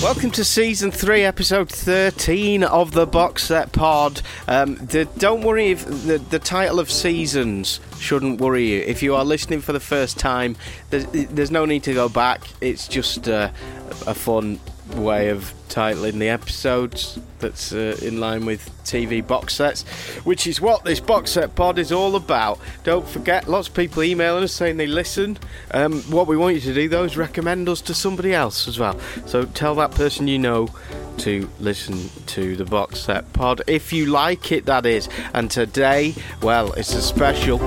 Welcome 0.00 0.30
to 0.32 0.44
season 0.44 0.92
three, 0.92 1.24
episode 1.24 1.68
thirteen 1.68 2.62
of 2.62 2.92
the 2.92 3.04
Box 3.04 3.42
Set 3.42 3.72
Pod. 3.72 4.22
Um, 4.46 4.76
the, 4.76 5.06
don't 5.18 5.42
worry 5.42 5.72
if 5.72 5.84
the, 5.84 6.18
the 6.18 6.38
title 6.38 6.78
of 6.78 6.88
seasons 6.88 7.80
shouldn't 7.98 8.40
worry 8.40 8.68
you. 8.68 8.78
If 8.78 9.02
you 9.02 9.16
are 9.16 9.24
listening 9.24 9.60
for 9.60 9.72
the 9.72 9.80
first 9.80 10.16
time, 10.16 10.56
there's, 10.90 11.04
there's 11.06 11.50
no 11.50 11.64
need 11.64 11.82
to 11.82 11.94
go 11.94 12.08
back. 12.08 12.42
It's 12.60 12.86
just 12.86 13.28
uh, 13.28 13.50
a 14.06 14.14
fun 14.14 14.60
way 14.96 15.28
of 15.28 15.52
titling 15.68 16.18
the 16.18 16.28
episodes 16.28 17.18
that's 17.38 17.72
uh, 17.72 17.96
in 18.02 18.20
line 18.20 18.44
with 18.46 18.68
TV 18.84 19.24
box 19.24 19.54
sets, 19.54 19.82
which 20.24 20.46
is 20.46 20.60
what 20.60 20.84
this 20.84 21.00
box 21.00 21.32
set 21.32 21.54
pod 21.54 21.78
is 21.78 21.92
all 21.92 22.16
about. 22.16 22.58
Don't 22.84 23.06
forget, 23.06 23.48
lots 23.48 23.68
of 23.68 23.74
people 23.74 24.02
emailing 24.02 24.44
us 24.44 24.52
saying 24.52 24.76
they 24.76 24.86
listen. 24.86 25.38
Um, 25.70 26.02
what 26.02 26.26
we 26.26 26.36
want 26.36 26.54
you 26.56 26.60
to 26.62 26.74
do, 26.74 26.88
though, 26.88 27.04
is 27.04 27.16
recommend 27.16 27.68
us 27.68 27.80
to 27.82 27.94
somebody 27.94 28.34
else 28.34 28.66
as 28.66 28.78
well. 28.78 28.98
So 29.26 29.44
tell 29.44 29.74
that 29.76 29.92
person 29.92 30.26
you 30.28 30.38
know 30.38 30.68
to 31.18 31.50
listen 31.58 32.08
to 32.26 32.56
the 32.56 32.64
box 32.64 33.00
set 33.00 33.32
pod 33.32 33.62
if 33.66 33.92
you 33.92 34.06
like 34.06 34.52
it, 34.52 34.66
that 34.66 34.86
is. 34.86 35.08
And 35.34 35.50
today, 35.50 36.14
well, 36.42 36.72
it's 36.72 36.94
a 36.94 37.02
special. 37.02 37.58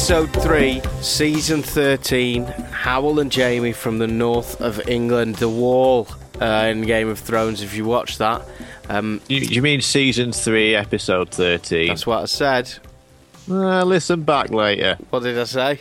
Episode 0.00 0.32
3, 0.42 0.80
Season 1.02 1.62
13 1.62 2.46
Hywel 2.46 3.20
and 3.20 3.30
Jamie 3.30 3.74
from 3.74 3.98
the 3.98 4.06
north 4.06 4.58
of 4.58 4.88
England, 4.88 5.36
The 5.36 5.48
Wall 5.50 6.08
uh, 6.40 6.68
in 6.70 6.80
Game 6.86 7.10
of 7.10 7.18
Thrones, 7.18 7.62
if 7.62 7.74
you 7.76 7.84
watch 7.84 8.16
that. 8.16 8.40
Um, 8.88 9.20
You, 9.28 9.40
you 9.40 9.60
mean 9.60 9.82
season 9.82 10.32
three, 10.32 10.74
episode 10.74 11.28
thirteen? 11.30 11.88
that's 11.88 12.06
what 12.06 12.22
I 12.22 12.24
said. 12.24 12.72
Uh, 13.48 13.84
listen 13.84 14.22
back 14.22 14.48
later. 14.50 14.96
What 15.10 15.22
did 15.22 15.38
I 15.38 15.44
say? 15.44 15.80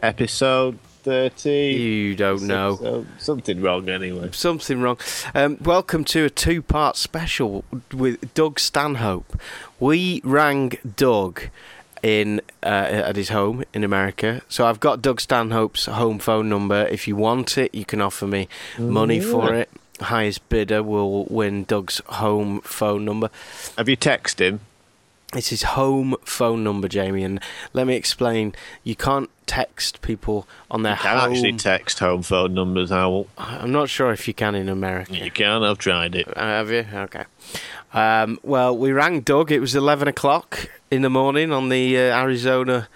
Episode 0.00 0.78
thirteen. 1.02 1.76
You 1.80 2.14
don't 2.14 2.42
know. 2.42 2.76
So- 2.80 3.06
something 3.18 3.60
wrong 3.60 3.88
anyway. 3.88 4.30
Something 4.32 4.80
wrong. 4.80 4.96
Um, 5.34 5.58
welcome 5.60 6.04
to 6.04 6.24
a 6.26 6.30
two 6.30 6.62
part 6.62 6.96
special 6.96 7.64
with 7.92 8.32
Doug 8.32 8.60
Stanhope. 8.60 9.36
We 9.80 10.20
rang 10.24 10.74
Doug 10.96 11.42
in 12.02 12.40
uh, 12.62 12.66
at 12.66 13.16
his 13.16 13.28
home 13.28 13.64
in 13.72 13.84
America. 13.84 14.42
So 14.48 14.66
I've 14.66 14.80
got 14.80 15.02
Doug 15.02 15.20
Stanhope's 15.20 15.86
home 15.86 16.18
phone 16.18 16.48
number. 16.48 16.86
If 16.86 17.06
you 17.08 17.16
want 17.16 17.58
it, 17.58 17.74
you 17.74 17.84
can 17.84 18.00
offer 18.00 18.26
me 18.26 18.48
money 18.78 19.20
for 19.20 19.54
it. 19.54 19.70
Highest 20.00 20.48
bidder 20.48 20.82
will 20.82 21.26
win 21.26 21.64
Doug's 21.64 22.00
home 22.06 22.60
phone 22.62 23.04
number. 23.04 23.30
Have 23.76 23.88
you 23.88 23.96
texted 23.96 24.40
him? 24.40 24.60
It's 25.34 25.48
his 25.48 25.62
home 25.62 26.16
phone 26.24 26.64
number, 26.64 26.88
Jamie. 26.88 27.22
And 27.22 27.40
let 27.72 27.86
me 27.86 27.94
explain: 27.94 28.54
you 28.82 28.96
can't 28.96 29.30
text 29.46 30.02
people 30.02 30.46
on 30.70 30.82
their 30.82 30.96
home. 30.96 31.04
You 31.04 31.10
can 31.10 31.20
home. 31.20 31.32
actually 31.32 31.52
text 31.58 31.98
home 32.00 32.22
phone 32.22 32.54
numbers, 32.54 32.90
Hywel. 32.90 33.26
I'm 33.38 33.70
not 33.72 33.88
sure 33.88 34.10
if 34.10 34.26
you 34.26 34.34
can 34.34 34.54
in 34.54 34.68
America. 34.68 35.16
You 35.16 35.30
can. 35.30 35.62
I've 35.62 35.78
tried 35.78 36.14
it. 36.16 36.26
Uh, 36.36 36.40
Have 36.40 36.70
you? 36.70 36.86
Okay. 36.92 37.24
Um, 37.92 38.38
well, 38.42 38.76
we 38.76 38.92
rang 38.92 39.20
Doug. 39.20 39.50
It 39.52 39.60
was 39.60 39.74
11 39.74 40.08
o'clock 40.08 40.68
in 40.90 41.02
the 41.02 41.10
morning 41.10 41.52
on 41.52 41.68
the 41.68 41.96
uh, 41.96 42.00
Arizona 42.20 42.88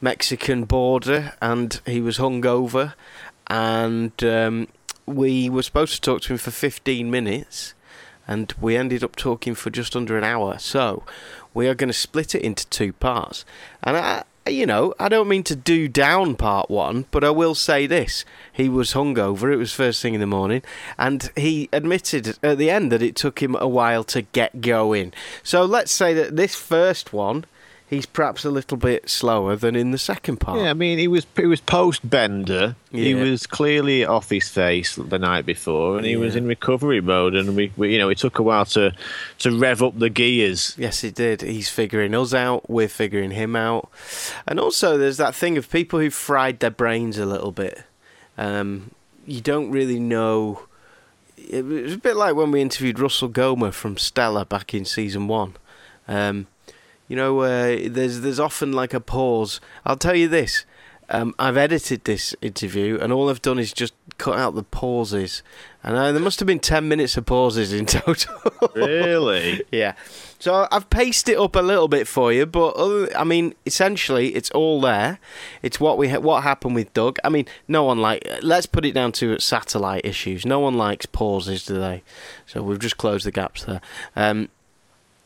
Mexican 0.00 0.64
border, 0.64 1.32
and 1.40 1.80
he 1.86 2.00
was 2.00 2.18
hungover. 2.18 2.94
And 3.48 4.12
um, 4.24 4.68
we 5.06 5.48
were 5.48 5.62
supposed 5.62 5.94
to 5.94 6.00
talk 6.00 6.22
to 6.22 6.34
him 6.34 6.38
for 6.38 6.50
15 6.50 7.10
minutes, 7.10 7.74
and 8.28 8.54
we 8.60 8.76
ended 8.76 9.02
up 9.02 9.16
talking 9.16 9.56
for 9.56 9.70
just 9.70 9.96
under 9.96 10.16
an 10.16 10.22
hour. 10.22 10.58
So 10.58 11.02
we 11.54 11.66
are 11.66 11.74
going 11.74 11.88
to 11.88 11.94
split 11.94 12.34
it 12.34 12.42
into 12.42 12.68
two 12.68 12.92
parts. 12.92 13.44
And 13.82 13.96
I. 13.96 14.24
You 14.46 14.64
know, 14.64 14.94
I 14.98 15.10
don't 15.10 15.28
mean 15.28 15.42
to 15.42 15.54
do 15.54 15.88
down 15.88 16.34
part 16.34 16.70
one, 16.70 17.04
but 17.10 17.22
I 17.22 17.28
will 17.28 17.54
say 17.54 17.86
this. 17.86 18.24
He 18.50 18.66
was 18.66 18.94
hungover, 18.94 19.52
it 19.52 19.58
was 19.58 19.74
first 19.74 20.00
thing 20.00 20.14
in 20.14 20.20
the 20.20 20.26
morning, 20.26 20.62
and 20.96 21.30
he 21.36 21.68
admitted 21.70 22.38
at 22.42 22.56
the 22.56 22.70
end 22.70 22.90
that 22.90 23.02
it 23.02 23.14
took 23.14 23.42
him 23.42 23.56
a 23.60 23.68
while 23.68 24.04
to 24.04 24.22
get 24.22 24.62
going. 24.62 25.12
So 25.42 25.66
let's 25.66 25.92
say 25.92 26.14
that 26.14 26.36
this 26.36 26.54
first 26.54 27.12
one, 27.12 27.44
he's 27.88 28.06
perhaps 28.06 28.44
a 28.44 28.50
little 28.50 28.76
bit 28.76 29.08
slower 29.08 29.56
than 29.56 29.74
in 29.74 29.90
the 29.90 29.98
second 29.98 30.38
part. 30.38 30.60
Yeah, 30.60 30.70
I 30.70 30.74
mean, 30.74 30.98
he 30.98 31.08
was 31.08 31.26
he 31.36 31.46
was 31.46 31.60
post 31.60 32.08
bender. 32.08 32.76
He 32.90 33.14
was 33.14 33.46
clearly 33.46 34.04
off 34.04 34.30
his 34.30 34.48
face 34.48 34.96
the 34.96 35.18
night 35.18 35.46
before, 35.46 35.96
and 35.96 36.06
he 36.06 36.16
was 36.16 36.36
in 36.36 36.46
recovery 36.46 37.00
mode. 37.00 37.34
And 37.34 37.56
we, 37.56 37.72
we, 37.76 37.92
you 37.92 37.98
know, 37.98 38.08
it 38.08 38.18
took 38.18 38.38
a 38.38 38.42
while 38.42 38.64
to 38.66 38.92
to 39.40 39.58
rev 39.58 39.82
up 39.82 39.98
the 39.98 40.10
gears. 40.10 40.74
Yes, 40.78 41.00
he 41.00 41.10
did. 41.10 41.42
He's 41.42 41.68
figuring 41.68 42.14
us 42.14 42.34
out. 42.34 42.68
We're 42.68 42.88
figuring 42.88 43.32
him 43.32 43.56
out. 43.56 43.90
And 44.46 44.60
also, 44.60 44.96
there's 44.96 45.16
that 45.16 45.34
thing 45.34 45.56
of 45.56 45.70
people 45.70 45.98
who've 45.98 46.14
fried 46.14 46.60
their 46.60 46.70
brains 46.70 47.18
a 47.18 47.26
little 47.26 47.52
bit. 47.52 47.82
Um, 48.36 48.92
you 49.26 49.40
don't 49.40 49.70
really 49.70 50.00
know. 50.00 50.62
It 51.36 51.64
was 51.64 51.94
a 51.94 51.98
bit 51.98 52.16
like 52.16 52.34
when 52.34 52.50
we 52.50 52.60
interviewed 52.60 52.98
Russell 52.98 53.28
Gomer 53.28 53.72
from 53.72 53.96
Stella 53.96 54.44
back 54.44 54.74
in 54.74 54.84
season 54.84 55.28
one. 55.28 55.54
Um, 56.06 56.46
you 57.08 57.16
know, 57.16 57.40
uh, 57.40 57.78
there's 57.86 58.20
there's 58.20 58.38
often 58.40 58.72
like 58.72 58.94
a 58.94 59.00
pause. 59.00 59.60
I'll 59.84 59.96
tell 59.96 60.14
you 60.14 60.28
this. 60.28 60.64
Um, 61.10 61.34
I've 61.38 61.56
edited 61.56 62.04
this 62.04 62.36
interview, 62.42 62.98
and 63.00 63.14
all 63.14 63.30
I've 63.30 63.40
done 63.40 63.58
is 63.58 63.72
just 63.72 63.94
cut 64.18 64.38
out 64.38 64.54
the 64.54 64.62
pauses. 64.62 65.42
And 65.82 65.96
uh, 65.96 66.12
there 66.12 66.20
must 66.20 66.38
have 66.40 66.46
been 66.46 66.58
ten 66.60 66.86
minutes 66.86 67.16
of 67.16 67.24
pauses 67.24 67.72
in 67.72 67.86
total. 67.86 68.34
Really? 68.74 69.64
Yeah. 69.72 69.94
So 70.38 70.68
I've 70.70 70.90
paced 70.90 71.30
it 71.30 71.38
up 71.38 71.56
a 71.56 71.60
little 71.60 71.88
bit 71.88 72.06
for 72.06 72.30
you, 72.30 72.44
but 72.44 72.76
other, 72.76 73.16
I 73.16 73.24
mean, 73.24 73.54
essentially, 73.64 74.34
it's 74.34 74.50
all 74.50 74.82
there. 74.82 75.18
It's 75.62 75.80
what 75.80 75.96
we 75.96 76.10
ha- 76.10 76.18
what 76.18 76.42
happened 76.42 76.74
with 76.74 76.92
Doug. 76.92 77.18
I 77.24 77.30
mean, 77.30 77.46
no 77.66 77.84
one 77.84 77.98
like. 78.02 78.28
Let's 78.42 78.66
put 78.66 78.84
it 78.84 78.92
down 78.92 79.12
to 79.12 79.38
satellite 79.38 80.04
issues. 80.04 80.44
No 80.44 80.60
one 80.60 80.76
likes 80.76 81.06
pauses, 81.06 81.64
do 81.64 81.78
they? 81.80 82.02
So 82.44 82.62
we've 82.62 82.78
just 82.78 82.98
closed 82.98 83.24
the 83.24 83.32
gaps 83.32 83.64
there. 83.64 83.80
Um, 84.14 84.50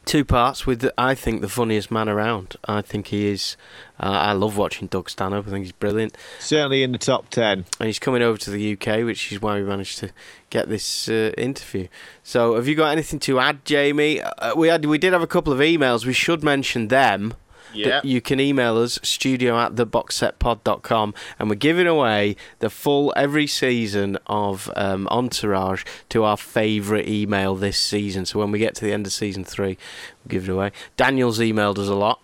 two 0.04 0.24
parts 0.24 0.66
with, 0.66 0.88
I 0.98 1.14
think, 1.14 1.40
the 1.40 1.48
funniest 1.48 1.90
man 1.90 2.08
around. 2.08 2.56
I 2.64 2.82
think 2.82 3.08
he 3.08 3.28
is. 3.28 3.56
Uh, 4.00 4.06
I 4.10 4.32
love 4.32 4.56
watching 4.56 4.88
Doug 4.88 5.08
Stanhope. 5.08 5.46
I 5.46 5.50
think 5.50 5.64
he's 5.64 5.72
brilliant 5.72 6.16
Certainly 6.40 6.82
in 6.82 6.92
the 6.92 6.98
top 6.98 7.28
ten. 7.30 7.64
and 7.78 7.86
he's 7.86 7.98
coming 7.98 8.22
over 8.22 8.36
to 8.38 8.50
the 8.50 8.72
UK, 8.72 9.04
which 9.04 9.32
is 9.32 9.40
why 9.40 9.56
we 9.56 9.62
managed 9.62 9.98
to 9.98 10.10
get 10.50 10.68
this 10.68 11.08
uh, 11.08 11.32
interview. 11.38 11.88
So, 12.22 12.56
have 12.56 12.66
you 12.66 12.74
got 12.74 12.90
anything 12.90 13.20
to 13.20 13.38
add, 13.38 13.64
Jamie? 13.64 14.20
Uh, 14.20 14.54
we 14.56 14.68
had, 14.68 14.84
we 14.84 14.98
did 14.98 15.12
have 15.12 15.22
a 15.22 15.26
couple 15.26 15.52
of 15.52 15.60
emails. 15.60 16.04
We 16.04 16.12
should 16.12 16.42
mention 16.42 16.88
them. 16.88 17.34
Yeah. 17.74 18.00
You 18.04 18.20
can 18.20 18.40
email 18.40 18.76
us 18.78 18.98
studio 19.02 19.58
at 19.58 19.74
theboxsetpod.com 19.76 21.14
and 21.38 21.48
we're 21.50 21.56
giving 21.56 21.86
away 21.86 22.36
the 22.58 22.70
full 22.70 23.12
every 23.16 23.46
season 23.46 24.18
of 24.26 24.70
um, 24.76 25.06
Entourage 25.10 25.84
to 26.10 26.24
our 26.24 26.36
favourite 26.36 27.08
email 27.08 27.54
this 27.54 27.78
season. 27.78 28.26
So 28.26 28.38
when 28.38 28.50
we 28.50 28.58
get 28.58 28.74
to 28.76 28.84
the 28.84 28.92
end 28.92 29.06
of 29.06 29.12
season 29.12 29.44
three, 29.44 29.76
we'll 30.24 30.28
give 30.30 30.48
it 30.48 30.52
away. 30.52 30.72
Daniel's 30.96 31.38
emailed 31.38 31.78
us 31.78 31.88
a 31.88 31.94
lot. 31.94 32.20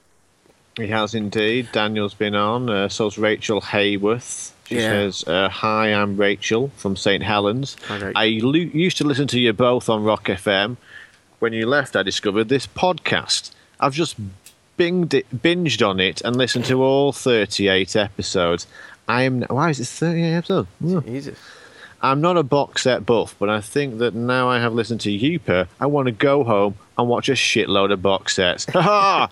He 0.76 0.87
has 0.88 1.14
indeed. 1.14 1.70
Daniel's 1.72 2.14
been 2.14 2.34
on. 2.37 2.70
Uh, 2.70 2.88
so's 2.88 3.19
Rachel 3.19 3.61
Hayworth. 3.61 4.52
She 4.69 4.76
Yeah. 4.76 4.90
says, 4.90 5.25
uh, 5.26 5.49
"Hi, 5.49 5.93
I'm 5.93 6.17
Rachel 6.17 6.70
from 6.76 6.94
St 6.94 7.23
Helens. 7.25 7.76
Hi, 7.88 8.12
I 8.14 8.26
lu- 8.43 8.70
used 8.73 8.96
to 8.99 9.05
listen 9.05 9.26
to 9.28 9.40
you 9.40 9.52
both 9.52 9.88
on 9.88 10.05
Rock 10.05 10.28
FM. 10.28 10.76
When 11.40 11.52
you 11.52 11.67
left, 11.67 11.96
I 11.96 12.02
discovered 12.02 12.49
this 12.49 12.67
podcast. 12.67 13.50
I've 13.81 13.94
just 13.94 14.17
binged 14.78 15.12
it, 15.14 15.26
binged 15.42 15.86
on 15.86 16.00
it 16.00 16.22
and 16.22 16.36
listened 16.36 16.64
to 16.66 16.82
all 16.82 17.12
38 17.12 17.96
episodes. 17.96 18.66
I 19.08 19.22
am. 19.22 19.42
Why 19.42 19.70
is 19.70 19.80
it 19.80 19.86
38 19.86 20.32
episodes? 20.34 20.69
Ugh. 20.86 21.06
Easy. 21.06 21.34
I'm 22.00 22.20
not 22.20 22.36
a 22.36 22.44
box 22.44 22.82
set 22.82 23.04
buff, 23.04 23.34
but 23.40 23.48
I 23.48 23.60
think 23.60 23.98
that 23.98 24.14
now 24.14 24.48
I 24.48 24.60
have 24.60 24.72
listened 24.72 25.00
to 25.00 25.10
Youper, 25.10 25.66
I 25.80 25.86
want 25.86 26.06
to 26.06 26.12
go 26.12 26.44
home 26.44 26.76
and 26.96 27.08
watch 27.08 27.28
a 27.28 27.32
shitload 27.32 27.92
of 27.92 28.02
box 28.02 28.36
sets. 28.36 28.66
Ha 28.72 28.80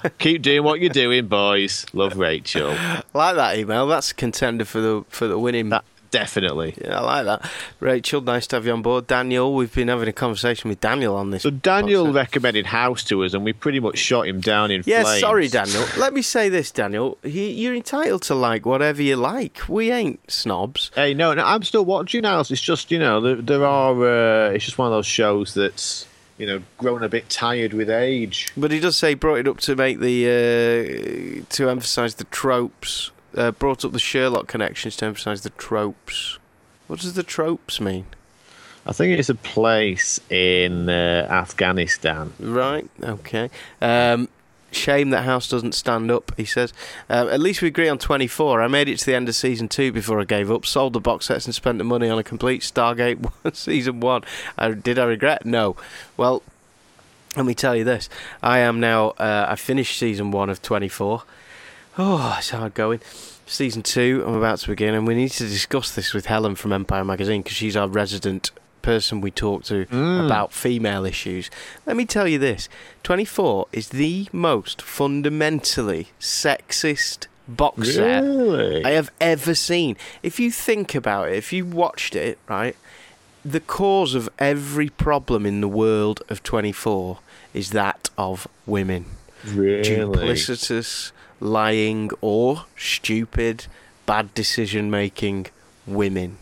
ha! 0.02 0.10
Keep 0.18 0.42
doing 0.42 0.64
what 0.64 0.80
you're 0.80 0.90
doing, 0.90 1.28
boys. 1.28 1.86
Love 1.92 2.16
Rachel. 2.16 2.74
like 3.14 3.36
that 3.36 3.56
email. 3.56 3.86
That's 3.86 4.10
a 4.10 4.14
contender 4.14 4.64
for 4.64 4.80
the 4.80 5.04
for 5.08 5.28
the 5.28 5.38
winning 5.38 5.68
That 5.68 5.84
Definitely. 6.10 6.74
Yeah, 6.80 7.00
I 7.00 7.22
like 7.22 7.24
that. 7.26 7.50
Rachel, 7.80 8.20
nice 8.20 8.46
to 8.48 8.56
have 8.56 8.66
you 8.66 8.72
on 8.72 8.82
board. 8.82 9.06
Daniel, 9.06 9.54
we've 9.54 9.74
been 9.74 9.88
having 9.88 10.08
a 10.08 10.12
conversation 10.12 10.68
with 10.68 10.80
Daniel 10.80 11.16
on 11.16 11.30
this. 11.30 11.42
So 11.42 11.50
Daniel 11.50 12.06
set. 12.06 12.14
recommended 12.14 12.66
House 12.66 13.04
to 13.04 13.24
us, 13.24 13.34
and 13.34 13.44
we 13.44 13.52
pretty 13.52 13.80
much 13.80 13.98
shot 13.98 14.26
him 14.28 14.40
down 14.40 14.70
in 14.70 14.82
Yeah, 14.86 15.02
flames. 15.02 15.20
sorry, 15.20 15.48
Daniel. 15.48 15.84
Let 15.98 16.12
me 16.14 16.22
say 16.22 16.48
this, 16.48 16.70
Daniel. 16.70 17.18
He, 17.22 17.50
you're 17.52 17.74
entitled 17.74 18.22
to 18.22 18.34
like 18.34 18.64
whatever 18.66 19.02
you 19.02 19.16
like. 19.16 19.68
We 19.68 19.90
ain't 19.90 20.30
snobs. 20.30 20.90
Hey, 20.94 21.14
no, 21.14 21.34
no, 21.34 21.44
I'm 21.44 21.62
still 21.62 21.84
watching 21.84 22.24
House. 22.24 22.50
It's 22.50 22.60
just 22.60 22.90
you 22.90 22.98
know 22.98 23.20
there, 23.20 23.36
there 23.36 23.64
are. 23.64 23.92
Uh, 23.94 24.50
it's 24.50 24.64
just 24.64 24.78
one 24.78 24.86
of 24.86 24.92
those 24.92 25.06
shows 25.06 25.54
that's 25.54 26.06
you 26.38 26.46
know 26.46 26.60
grown 26.78 27.02
a 27.02 27.08
bit 27.08 27.28
tired 27.28 27.72
with 27.72 27.88
age. 27.90 28.48
But 28.56 28.70
he 28.70 28.80
does 28.80 28.96
say 28.96 29.10
he 29.10 29.14
brought 29.14 29.38
it 29.38 29.48
up 29.48 29.58
to 29.60 29.74
make 29.76 30.00
the 30.00 30.26
uh, 30.26 31.44
to 31.54 31.68
emphasise 31.70 32.14
the 32.14 32.24
tropes. 32.24 33.10
Uh, 33.36 33.50
brought 33.52 33.84
up 33.84 33.92
the 33.92 33.98
Sherlock 33.98 34.46
connections 34.46 34.96
to 34.96 35.06
emphasise 35.06 35.42
the 35.42 35.50
tropes. 35.50 36.38
What 36.86 37.00
does 37.00 37.14
the 37.14 37.22
tropes 37.22 37.80
mean? 37.80 38.06
I 38.86 38.92
think 38.92 39.18
it's 39.18 39.28
a 39.28 39.34
place 39.34 40.20
in 40.30 40.88
uh, 40.88 41.26
Afghanistan. 41.28 42.32
Right. 42.38 42.88
Okay. 43.02 43.50
Um, 43.82 44.28
shame 44.70 45.10
that 45.10 45.22
House 45.22 45.48
doesn't 45.48 45.72
stand 45.72 46.10
up. 46.10 46.32
He 46.36 46.44
says. 46.44 46.72
Uh, 47.10 47.28
at 47.30 47.40
least 47.40 47.62
we 47.62 47.68
agree 47.68 47.88
on 47.88 47.98
24. 47.98 48.62
I 48.62 48.68
made 48.68 48.88
it 48.88 48.98
to 49.00 49.06
the 49.06 49.14
end 49.14 49.28
of 49.28 49.34
season 49.34 49.68
two 49.68 49.90
before 49.90 50.20
I 50.20 50.24
gave 50.24 50.50
up. 50.50 50.64
Sold 50.64 50.92
the 50.92 51.00
box 51.00 51.26
sets 51.26 51.46
and 51.46 51.54
spent 51.54 51.78
the 51.78 51.84
money 51.84 52.08
on 52.08 52.18
a 52.18 52.22
complete 52.22 52.62
Stargate 52.62 53.28
season 53.56 53.98
one. 53.98 54.22
I, 54.56 54.70
did 54.70 55.00
I 55.00 55.04
regret? 55.04 55.44
No. 55.44 55.76
Well, 56.16 56.42
let 57.36 57.44
me 57.44 57.54
tell 57.54 57.74
you 57.74 57.84
this. 57.84 58.08
I 58.42 58.60
am 58.60 58.78
now. 58.78 59.10
Uh, 59.10 59.46
I 59.48 59.56
finished 59.56 59.98
season 59.98 60.30
one 60.30 60.48
of 60.48 60.62
24. 60.62 61.24
Oh, 61.98 62.36
it's 62.38 62.50
hard 62.50 62.74
going. 62.74 63.00
Season 63.46 63.82
two, 63.82 64.22
I'm 64.26 64.34
about 64.34 64.58
to 64.58 64.68
begin, 64.68 64.94
and 64.94 65.06
we 65.06 65.14
need 65.14 65.30
to 65.30 65.44
discuss 65.44 65.94
this 65.94 66.12
with 66.12 66.26
Helen 66.26 66.54
from 66.54 66.72
Empire 66.72 67.04
Magazine 67.04 67.42
because 67.42 67.56
she's 67.56 67.76
our 67.76 67.88
resident 67.88 68.50
person 68.82 69.20
we 69.20 69.30
talk 69.30 69.64
to 69.64 69.86
mm. 69.86 70.24
about 70.24 70.52
female 70.52 71.06
issues. 71.06 71.50
Let 71.86 71.96
me 71.96 72.04
tell 72.04 72.28
you 72.28 72.38
this 72.38 72.68
24 73.02 73.68
is 73.72 73.88
the 73.88 74.28
most 74.32 74.82
fundamentally 74.82 76.08
sexist 76.20 77.26
box 77.48 77.94
set 77.94 78.22
Really? 78.22 78.84
I 78.84 78.90
have 78.90 79.10
ever 79.20 79.54
seen. 79.54 79.96
If 80.22 80.38
you 80.38 80.50
think 80.50 80.94
about 80.94 81.28
it, 81.28 81.34
if 81.34 81.52
you 81.52 81.64
watched 81.64 82.14
it, 82.14 82.38
right, 82.48 82.76
the 83.44 83.60
cause 83.60 84.14
of 84.14 84.28
every 84.38 84.90
problem 84.90 85.46
in 85.46 85.60
the 85.62 85.68
world 85.68 86.22
of 86.28 86.42
24 86.42 87.20
is 87.54 87.70
that 87.70 88.10
of 88.18 88.46
women 88.66 89.06
really? 89.44 89.82
duplicitous, 89.82 91.12
lying, 91.40 92.10
or 92.20 92.64
stupid, 92.76 93.66
bad 94.06 94.32
decision 94.34 94.90
making 94.90 95.46
women. 95.86 96.38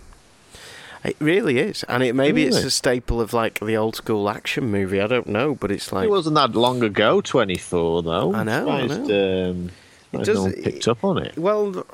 It 1.05 1.17
really 1.19 1.59
is, 1.59 1.83
and 1.85 2.03
it 2.03 2.15
maybe 2.15 2.45
it's 2.45 2.57
a 2.65 2.71
staple 2.71 3.21
of 3.21 3.35
like 3.35 3.61
the 3.61 3.77
old 3.77 3.95
school 3.95 4.31
action 4.31 4.71
movie. 4.71 5.03
I 5.03 5.07
don't 5.07 5.27
know, 5.27 5.55
but 5.55 5.71
it's 5.71 5.93
like 5.93 6.07
It 6.07 6.11
wasn't 6.11 6.37
that 6.37 6.53
long 6.53 6.83
ago, 6.83 7.21
24, 7.21 8.03
though. 8.03 8.35
I 8.35 8.43
know, 8.43 8.71
I 8.71 8.87
know. 8.87 9.51
Um, 9.51 9.71
surprised 10.11 10.27
does- 10.27 10.47
no 10.57 10.63
picked 10.63 10.89
up 10.89 11.05
on 11.05 11.19
it. 11.19 11.37
well, 11.37 11.85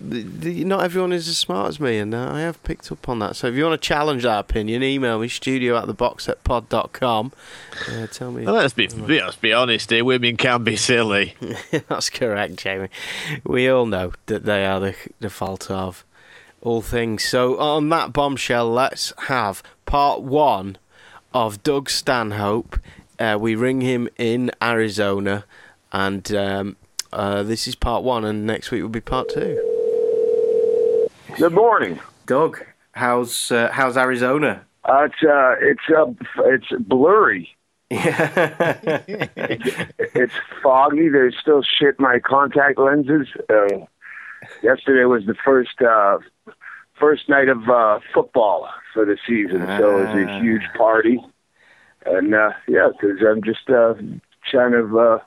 the, 0.00 0.22
the, 0.22 0.64
not 0.64 0.84
everyone 0.84 1.12
is 1.12 1.28
as 1.28 1.38
smart 1.38 1.68
as 1.68 1.80
me, 1.80 1.98
and 1.98 2.14
uh, 2.14 2.32
I 2.32 2.40
have 2.40 2.62
picked 2.62 2.90
up 2.92 3.08
on 3.08 3.18
that. 3.20 3.36
So 3.36 3.46
if 3.46 3.54
you 3.54 3.64
want 3.64 3.80
to 3.80 3.86
challenge 3.86 4.22
that 4.22 4.40
opinion, 4.40 4.82
email 4.82 5.18
me 5.18 5.28
studio 5.28 5.76
at 5.76 5.86
the 5.86 5.94
box 5.94 6.26
theboxsetpod.com. 6.26 7.32
Uh, 7.90 8.06
tell 8.08 8.32
me. 8.32 8.44
Well, 8.44 8.54
let's 8.54 8.74
be 8.74 8.88
let's 8.88 9.36
be 9.36 9.52
honest 9.52 9.90
here. 9.90 10.04
Women 10.04 10.36
can 10.36 10.64
be 10.64 10.76
silly. 10.76 11.34
That's 11.88 12.10
correct, 12.10 12.56
Jamie. 12.56 12.88
We 13.44 13.68
all 13.68 13.86
know 13.86 14.12
that 14.26 14.44
they 14.44 14.64
are 14.66 14.80
the, 14.80 14.94
the 15.20 15.30
fault 15.30 15.70
of 15.70 16.04
all 16.60 16.82
things. 16.82 17.24
So, 17.24 17.58
on 17.58 17.88
that 17.90 18.12
bombshell, 18.12 18.70
let's 18.70 19.12
have 19.26 19.62
part 19.86 20.22
one 20.22 20.78
of 21.32 21.62
Doug 21.62 21.90
Stanhope. 21.90 22.78
Uh, 23.18 23.36
we 23.40 23.54
ring 23.54 23.80
him 23.80 24.08
in 24.16 24.50
Arizona, 24.62 25.44
and 25.92 26.32
um, 26.34 26.76
uh, 27.12 27.42
this 27.42 27.66
is 27.66 27.74
part 27.74 28.04
one, 28.04 28.24
and 28.24 28.46
next 28.46 28.70
week 28.70 28.82
will 28.82 28.88
be 28.88 29.00
part 29.00 29.28
two. 29.28 29.77
Good 31.38 31.52
morning. 31.52 32.00
Doug, 32.26 32.64
how's 32.92 33.50
uh, 33.52 33.70
how's 33.72 33.96
Arizona? 33.96 34.64
Uh, 34.84 35.04
it's 35.06 35.22
uh, 35.22 35.54
it's 35.60 35.80
uh, 35.96 36.44
it's 36.46 36.66
blurry. 36.80 37.50
Yeah, 37.90 39.00
It's 39.06 40.32
foggy. 40.62 41.08
There's 41.08 41.36
still 41.40 41.62
shit 41.62 41.96
in 41.98 42.02
my 42.04 42.18
contact 42.18 42.78
lenses. 42.78 43.28
Uh, 43.48 43.86
yesterday 44.62 45.04
was 45.04 45.26
the 45.26 45.34
first 45.44 45.80
uh, 45.80 46.18
first 46.98 47.28
night 47.28 47.48
of 47.48 47.68
uh, 47.68 48.00
football 48.12 48.68
for 48.92 49.04
the 49.04 49.16
season, 49.26 49.64
so 49.78 49.98
it 49.98 50.06
was 50.06 50.26
Ah. 50.28 50.38
a 50.38 50.40
huge 50.40 50.64
party. 50.76 51.20
And 52.04 52.34
uh, 52.34 52.50
yeah, 52.66 52.88
because 52.92 53.18
I'm 53.26 53.42
just 53.42 53.68
uh, 53.70 53.94
trying 54.50 54.72
to 54.72 54.98
uh, 54.98 55.18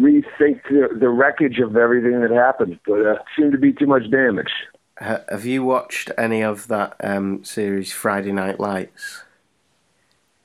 rethink 0.00 0.60
the, 0.70 0.88
the 0.98 1.08
wreckage 1.08 1.58
of 1.58 1.76
everything 1.76 2.20
that 2.20 2.30
happened, 2.30 2.78
but 2.86 3.04
uh, 3.04 3.16
seemed 3.36 3.52
to 3.52 3.58
be 3.58 3.72
too 3.72 3.86
much 3.86 4.08
damage. 4.10 4.52
Ha- 5.00 5.22
Have 5.28 5.44
you 5.46 5.64
watched 5.64 6.10
any 6.18 6.42
of 6.42 6.68
that 6.68 6.96
um, 7.02 7.42
series, 7.44 7.92
Friday 7.92 8.32
Night 8.32 8.60
Lights? 8.60 9.22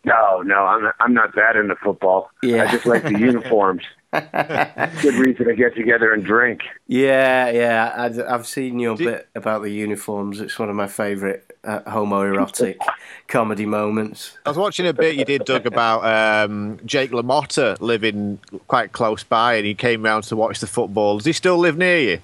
No, 0.05 0.41
no, 0.43 0.59
I'm 0.65 0.83
not, 0.83 0.95
I'm 0.99 1.13
not 1.13 1.35
that 1.35 1.55
into 1.55 1.75
football. 1.77 2.29
Yeah. 2.43 2.63
I 2.65 2.71
just 2.71 2.85
like 2.85 3.03
the 3.03 3.17
uniforms. 3.19 3.81
Good 4.13 5.15
reason 5.15 5.47
to 5.47 5.55
get 5.55 5.75
together 5.75 6.13
and 6.13 6.23
drink. 6.23 6.61
Yeah, 6.87 7.49
yeah. 7.49 7.93
I'd, 7.97 8.19
I've 8.19 8.45
seen 8.47 8.79
your 8.79 8.95
bit 8.95 9.27
about 9.35 9.63
the 9.63 9.71
uniforms. 9.71 10.39
It's 10.39 10.57
one 10.59 10.69
of 10.69 10.75
my 10.75 10.87
favourite 10.87 11.41
uh, 11.63 11.79
homoerotic 11.81 12.77
comedy 13.27 13.65
moments. 13.65 14.37
I 14.45 14.49
was 14.51 14.57
watching 14.57 14.85
a 14.87 14.93
bit 14.93 15.15
you 15.15 15.25
did, 15.25 15.43
Doug, 15.43 15.65
about 15.65 16.05
um, 16.05 16.79
Jake 16.85 17.11
LaMotta 17.11 17.81
living 17.81 18.39
quite 18.67 18.91
close 18.91 19.23
by, 19.23 19.55
and 19.55 19.65
he 19.65 19.73
came 19.73 20.03
round 20.03 20.23
to 20.25 20.35
watch 20.35 20.59
the 20.59 20.67
football. 20.67 21.17
Does 21.17 21.25
he 21.25 21.33
still 21.33 21.57
live 21.57 21.77
near 21.77 21.97
you? 21.99 22.19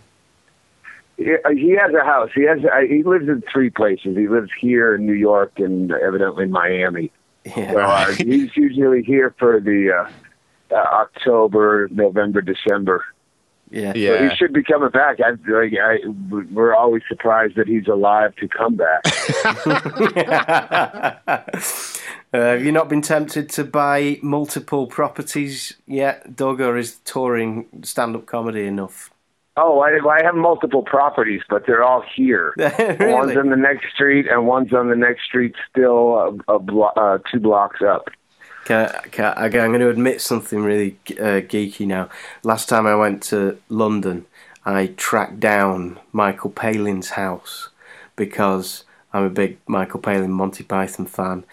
He, 1.24 1.60
he 1.60 1.72
has 1.72 1.94
a 1.94 2.04
house. 2.06 2.30
He 2.34 2.44
has. 2.44 2.60
uh, 2.66 2.82
He 2.88 3.04
lives 3.04 3.28
in 3.28 3.44
three 3.52 3.70
places. 3.70 4.18
He 4.18 4.28
lives 4.28 4.50
here 4.60 4.96
in 4.96 5.06
New 5.06 5.14
York 5.14 5.54
and 5.58 5.92
evidently 5.92 6.44
in 6.46 6.52
Miami. 6.52 7.12
Yeah. 7.44 7.74
Uh, 7.74 8.12
he's 8.12 8.56
usually 8.56 9.02
here 9.02 9.34
for 9.40 9.60
the 9.60 9.92
uh, 9.92 10.10
uh, 10.72 10.76
October, 10.76 11.88
November, 11.90 12.40
December. 12.40 13.04
Yeah. 13.72 13.94
So 13.94 14.30
he 14.30 14.36
should 14.36 14.54
be 14.54 14.62
coming 14.62 14.90
back. 14.90 15.18
I, 15.22 15.32
like, 15.50 15.74
I, 15.82 15.98
we're 16.52 16.76
always 16.76 17.02
surprised 17.10 17.56
that 17.56 17.68
he's 17.68 17.88
alive 17.88 18.36
to 18.36 18.48
come 18.48 18.76
back. 18.76 19.02
uh, 21.36 21.42
have 22.34 22.64
you 22.64 22.72
not 22.72 22.90
been 22.90 23.02
tempted 23.02 23.50
to 23.50 23.64
buy 23.64 24.20
multiple 24.22 24.86
properties 24.88 25.74
yet, 25.88 26.36
Doug, 26.36 26.62
or 26.62 26.78
is 26.78 26.98
touring 27.06 27.66
stand 27.84 28.16
up 28.16 28.26
comedy 28.28 28.68
enough? 28.68 29.10
Oh, 29.58 29.80
I, 29.80 30.00
I 30.10 30.24
have 30.24 30.36
multiple 30.36 30.82
properties, 30.82 31.42
but 31.50 31.66
they're 31.66 31.84
all 31.84 32.04
here. 32.16 32.54
One's 32.58 33.00
really? 33.00 33.38
on 33.38 33.50
the 33.50 33.58
next 33.58 33.94
street, 33.94 34.28
and 34.30 34.48
one's 34.48 34.72
on 34.74 34.90
the 34.90 34.96
next 34.96 35.26
street, 35.26 35.56
still 35.70 36.42
a, 36.48 36.54
a 36.54 36.60
blo- 36.60 36.94
uh, 36.96 37.18
two 37.30 37.40
blocks 37.40 37.82
up. 37.82 38.10
Can 38.64 38.88
I, 38.88 39.08
can 39.10 39.26
I, 39.26 39.46
I'm 39.46 39.52
going 39.52 39.80
to 39.80 39.90
admit 39.90 40.22
something 40.22 40.64
really 40.64 40.98
uh, 41.12 41.42
geeky 41.42 41.86
now. 41.86 42.10
Last 42.44 42.70
time 42.70 42.88
I 42.88 42.96
went 42.96 43.24
to 43.24 43.58
London, 43.68 44.26
I 44.66 44.94
tracked 44.96 45.40
down 45.40 46.00
Michael 46.14 46.52
Palin's 46.52 47.12
house 47.12 47.70
because 48.16 48.86
I'm 49.12 49.24
a 49.24 49.30
big 49.30 49.58
Michael 49.68 50.00
Palin 50.00 50.32
Monty 50.32 50.64
Python 50.64 51.08
fan, 51.08 51.44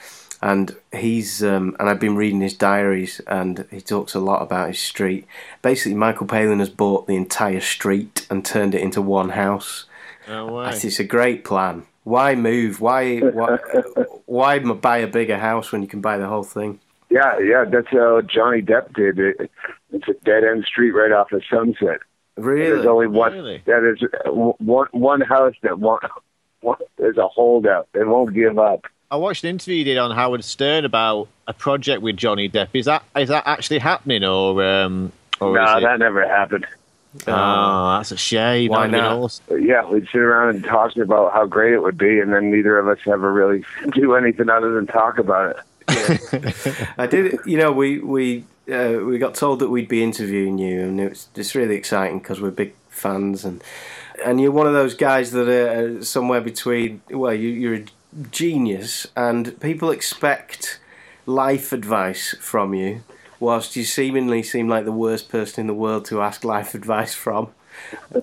and 0.41 0.77
he's 0.93 1.43
um, 1.43 1.77
and 1.79 1.89
I've 1.89 2.01
been 2.01 2.17
reading 2.17 2.41
his 2.41 2.55
diaries, 2.55 3.21
and 3.27 3.67
he 3.71 3.81
talks 3.81 4.15
a 4.15 4.21
lot 4.21 4.43
about 4.43 4.69
his 4.69 4.79
street. 4.79 5.27
Basically, 5.63 5.95
Michael 5.95 6.27
Palin 6.27 6.61
has 6.61 6.71
bought 6.71 7.07
the 7.07 7.17
entire 7.17 7.61
street 7.61 8.27
and 8.31 8.45
turned 8.45 8.75
it 8.75 8.81
into 8.81 9.03
one 9.03 9.31
house. 9.31 9.87
No 10.29 10.59
I 10.59 10.71
It's 10.71 10.99
a 10.99 11.05
great 11.05 11.45
plan. 11.45 11.87
Why 12.05 12.35
move? 12.35 12.81
Why 12.81 13.19
why, 13.19 13.59
why 14.27 14.59
buy 14.59 14.99
a 14.99 15.07
bigger 15.07 15.39
house 15.39 15.73
when 15.73 15.83
you 15.83 15.89
can 15.89 16.01
buy 16.01 16.19
the 16.19 16.29
whole 16.29 16.45
thing? 16.45 16.81
Yeah, 17.11 17.39
yeah, 17.39 17.65
that's 17.65 17.89
how 17.89 18.21
Johnny 18.21 18.63
Depp 18.63 18.95
did 18.95 19.19
it. 19.19 19.51
It's 19.93 20.09
a 20.09 20.15
dead 20.25 20.45
end 20.45 20.65
street 20.65 20.91
right 20.91 21.13
off 21.13 21.33
of 21.33 21.43
Sunset. 21.51 22.01
Really? 22.37 22.71
There's 22.71 22.87
only 22.87 23.09
one. 23.09 23.33
Really? 23.33 23.63
Yeah, 23.67 23.81
there's 23.81 24.03
one 24.27 24.89
one 24.93 25.21
house 25.23 25.55
that 25.63 25.79
won't. 25.79 26.03
One, 26.61 26.79
there's 26.97 27.17
a 27.17 27.27
holdout. 27.27 27.89
They 27.93 28.05
won't 28.05 28.35
give 28.35 28.59
up. 28.59 28.87
I 29.11 29.17
watched 29.17 29.43
an 29.45 29.51
interview 29.51 29.77
you 29.77 29.85
did 29.85 29.97
on 29.97 30.11
Howard 30.11 30.45
Stern 30.45 30.85
about 30.85 31.29
a 31.47 31.55
project 31.55 32.03
with 32.03 32.17
Johnny 32.19 32.49
Depp. 32.49 32.69
Is 32.75 32.85
that 32.85 33.05
is 33.17 33.31
that 33.31 33.45
actually 33.47 33.79
happening, 33.79 34.23
or 34.23 34.63
um, 34.63 35.13
or 35.41 35.55
no, 35.55 35.65
is 35.65 35.79
it? 35.79 35.87
that 35.87 35.99
never 35.99 36.29
happened. 36.29 36.67
Oh, 37.27 37.97
that's 37.97 38.13
a 38.13 38.19
shame. 38.19 38.71
Why 38.71 38.87
That'd 38.87 39.01
not? 39.01 39.19
awesome. 39.19 39.65
Yeah, 39.65 39.89
we'd 39.89 40.07
sit 40.13 40.21
around 40.21 40.57
and 40.57 40.65
talk 40.65 40.95
about 40.97 41.33
how 41.33 41.47
great 41.47 41.73
it 41.73 41.83
would 41.83 41.97
be, 41.97 42.21
and 42.21 42.33
then 42.33 42.51
neither 42.51 42.79
of 42.79 42.87
us 42.87 42.99
ever 43.07 43.33
really 43.33 43.65
do 43.93 44.15
anything 44.15 44.51
other 44.51 44.75
than 44.75 44.87
talk 44.87 45.19
about 45.19 45.57
it. 45.57 46.95
I 46.99 47.07
did. 47.07 47.39
You 47.47 47.57
know, 47.57 47.73
we 47.73 48.01
we 48.01 48.45
uh, 48.71 48.99
we 49.07 49.17
got 49.17 49.35
told 49.35 49.61
that 49.61 49.71
we'd 49.71 49.89
be 49.89 50.03
interviewing 50.03 50.59
you, 50.59 50.83
and 50.83 51.01
it's 51.01 51.29
it's 51.35 51.55
really 51.55 51.77
exciting 51.77 52.19
because 52.19 52.43
we're 52.43 52.51
big 52.51 52.75
fans, 52.91 53.47
and 53.47 53.65
and 54.23 54.39
you're 54.39 54.53
one 54.53 54.67
of 54.67 54.75
those 54.75 54.95
guys 54.95 55.31
that 55.31 55.49
are 55.49 56.05
somewhere 56.05 56.43
between. 56.43 57.01
Well, 57.09 57.33
you, 57.33 57.49
you're 57.49 57.75
a 57.77 57.85
genius, 58.31 59.07
and 59.17 59.59
people 59.61 59.91
expect 59.91 60.81
life 61.27 61.73
advice 61.73 62.35
from 62.41 62.75
you, 62.75 63.03
whilst 63.41 63.77
you 63.77 63.85
seemingly 63.85 64.43
seem 64.43 64.69
like 64.69 64.85
the 64.85 64.93
worst 64.93 65.29
person 65.29 65.63
in 65.63 65.67
the 65.67 65.75
world 65.75 66.05
to 66.07 66.23
ask 66.23 66.45
life 66.45 66.75
advice 66.75 67.15
from. 67.15 67.49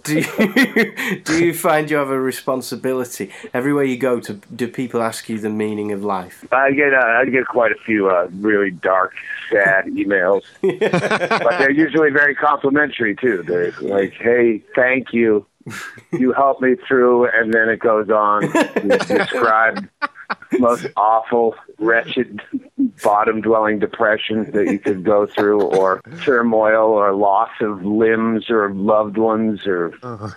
do 0.03 0.19
you 0.19 1.21
do 1.23 1.45
you 1.45 1.53
find 1.53 1.89
you 1.89 1.95
have 1.95 2.09
a 2.09 2.19
responsibility 2.19 3.31
everywhere 3.53 3.85
you 3.85 3.95
go 3.95 4.19
to 4.19 4.33
do 4.53 4.67
people 4.67 5.01
ask 5.01 5.29
you 5.29 5.39
the 5.39 5.49
meaning 5.49 5.93
of 5.93 6.03
life 6.03 6.45
I 6.51 6.71
get 6.71 6.93
uh, 6.93 6.97
I 6.97 7.25
get 7.25 7.45
quite 7.45 7.71
a 7.71 7.75
few 7.85 8.09
uh, 8.09 8.27
really 8.33 8.71
dark, 8.71 9.13
sad 9.49 9.85
emails, 10.01 10.43
but 10.61 11.57
they're 11.57 11.71
usually 11.71 12.09
very 12.09 12.35
complimentary 12.35 13.15
too. 13.15 13.43
They're 13.43 13.71
like, 13.79 14.13
"Hey, 14.13 14.61
thank 14.75 15.13
you, 15.13 15.45
you 16.11 16.33
help 16.33 16.61
me 16.61 16.75
through," 16.87 17.27
and 17.27 17.53
then 17.53 17.69
it 17.69 17.79
goes 17.79 18.09
on 18.09 18.41
to 18.51 18.97
describe 19.07 19.87
most 20.59 20.87
awful, 20.95 21.55
wretched, 21.79 22.41
bottom-dwelling 23.03 23.79
depression 23.79 24.49
that 24.51 24.65
you 24.71 24.79
could 24.79 25.03
go 25.03 25.25
through, 25.25 25.61
or 25.61 26.01
turmoil, 26.23 26.89
or 26.91 27.13
loss 27.13 27.51
of 27.61 27.83
limbs, 27.83 28.49
or 28.49 28.71
loved 28.73 29.17
ones, 29.17 29.65
or 29.67 29.93
oh, 30.03 30.33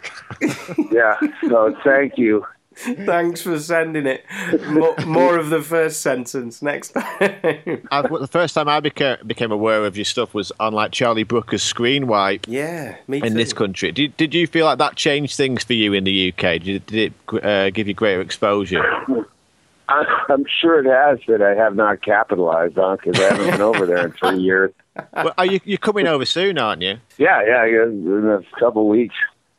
yeah. 0.90 1.18
So 1.48 1.76
thank 1.84 2.18
you. 2.18 2.44
Thanks 2.78 3.42
for 3.42 3.58
sending 3.58 4.06
it 4.06 4.24
more, 4.68 4.94
more 5.06 5.38
of 5.38 5.50
the 5.50 5.60
first 5.62 6.00
sentence 6.00 6.62
next 6.62 6.90
time 6.90 7.04
I, 7.90 8.02
the 8.02 8.28
first 8.30 8.54
time 8.54 8.68
I 8.68 8.80
became, 8.80 9.16
became 9.26 9.52
aware 9.52 9.84
of 9.84 9.96
your 9.96 10.04
stuff 10.04 10.34
was 10.34 10.52
on 10.60 10.72
like 10.72 10.92
Charlie 10.92 11.24
Brooker's 11.24 11.62
Screen 11.62 12.06
Wipe 12.06 12.46
yeah 12.48 12.96
me 13.06 13.18
in 13.18 13.32
too. 13.32 13.34
this 13.34 13.52
country. 13.52 13.92
Did, 13.92 14.16
did 14.16 14.34
you 14.34 14.46
feel 14.46 14.66
like 14.66 14.78
that 14.78 14.96
changed 14.96 15.36
things 15.36 15.64
for 15.64 15.74
you 15.74 15.92
in 15.92 16.04
the 16.04 16.32
UK? 16.32 16.62
Did, 16.62 16.86
did 16.86 17.12
it 17.12 17.44
uh, 17.44 17.70
give 17.70 17.88
you 17.88 17.94
greater 17.94 18.20
exposure? 18.20 18.82
I, 19.88 20.04
I'm 20.28 20.44
sure 20.60 20.80
it 20.80 20.86
has, 20.86 21.18
but 21.26 21.40
I 21.40 21.54
have 21.54 21.74
not 21.74 22.02
capitalized 22.02 22.78
on 22.78 22.98
because 23.02 23.18
I 23.18 23.32
haven't 23.32 23.50
been 23.52 23.60
over 23.62 23.86
there 23.86 24.06
in 24.06 24.12
three 24.12 24.38
years. 24.38 24.72
well, 25.14 25.32
are 25.38 25.46
you, 25.46 25.60
you're 25.64 25.78
coming 25.78 26.06
over 26.06 26.24
soon, 26.24 26.58
aren't 26.58 26.82
you? 26.82 26.98
Yeah, 27.16 27.42
yeah, 27.46 27.64
yeah, 27.64 27.84
in 27.84 28.28
a 28.28 28.60
couple 28.60 28.82
of 28.82 28.88
weeks. 28.88 29.14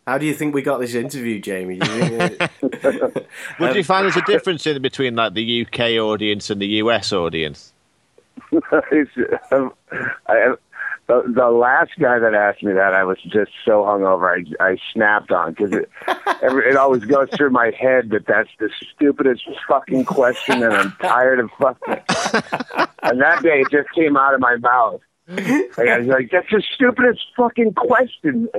How 0.07 0.17
do 0.17 0.25
you 0.25 0.33
think 0.33 0.53
we 0.53 0.61
got 0.61 0.79
this 0.79 0.95
interview 0.95 1.39
jamie 1.39 1.79
what 1.79 2.81
Do 2.81 2.89
you 2.89 3.11
Would 3.59 3.75
you 3.75 3.83
find 3.83 4.05
there's 4.05 4.17
a 4.17 4.21
difference 4.21 4.65
in 4.65 4.81
between 4.81 5.15
like 5.15 5.33
the 5.33 5.65
UK 5.65 5.79
audience 6.01 6.49
and 6.49 6.61
the 6.61 6.67
US 6.67 7.13
audience? 7.13 7.73
um, 9.51 9.73
I, 10.27 10.55
the, 11.09 11.23
the 11.25 11.49
last 11.49 11.91
guy 11.99 12.19
that 12.19 12.35
asked 12.35 12.61
me 12.61 12.71
that, 12.73 12.93
I 12.93 13.03
was 13.03 13.17
just 13.23 13.51
so 13.65 13.81
hungover. 13.81 14.45
I, 14.59 14.63
I 14.63 14.77
snapped 14.93 15.31
on 15.31 15.53
because 15.53 15.71
it, 15.73 15.89
every, 16.43 16.69
it 16.69 16.77
always 16.77 17.03
goes 17.03 17.29
through 17.35 17.49
my 17.49 17.71
head 17.71 18.11
that 18.11 18.27
that's 18.27 18.49
the 18.59 18.69
stupidest 18.93 19.43
fucking 19.67 20.05
question, 20.05 20.61
and 20.61 20.71
I'm 20.71 20.91
tired 21.01 21.39
of 21.39 21.49
fucking. 21.59 22.03
and 23.01 23.21
that 23.21 23.41
day, 23.41 23.61
it 23.61 23.71
just 23.71 23.89
came 23.95 24.17
out 24.17 24.35
of 24.35 24.39
my 24.39 24.57
mouth. 24.57 25.01
Like, 25.29 25.87
I 25.87 25.99
was 25.99 26.07
like, 26.07 26.31
"That's 26.31 26.47
the 26.51 26.63
stupidest 26.75 27.21
fucking 27.37 27.73
question." 27.75 28.49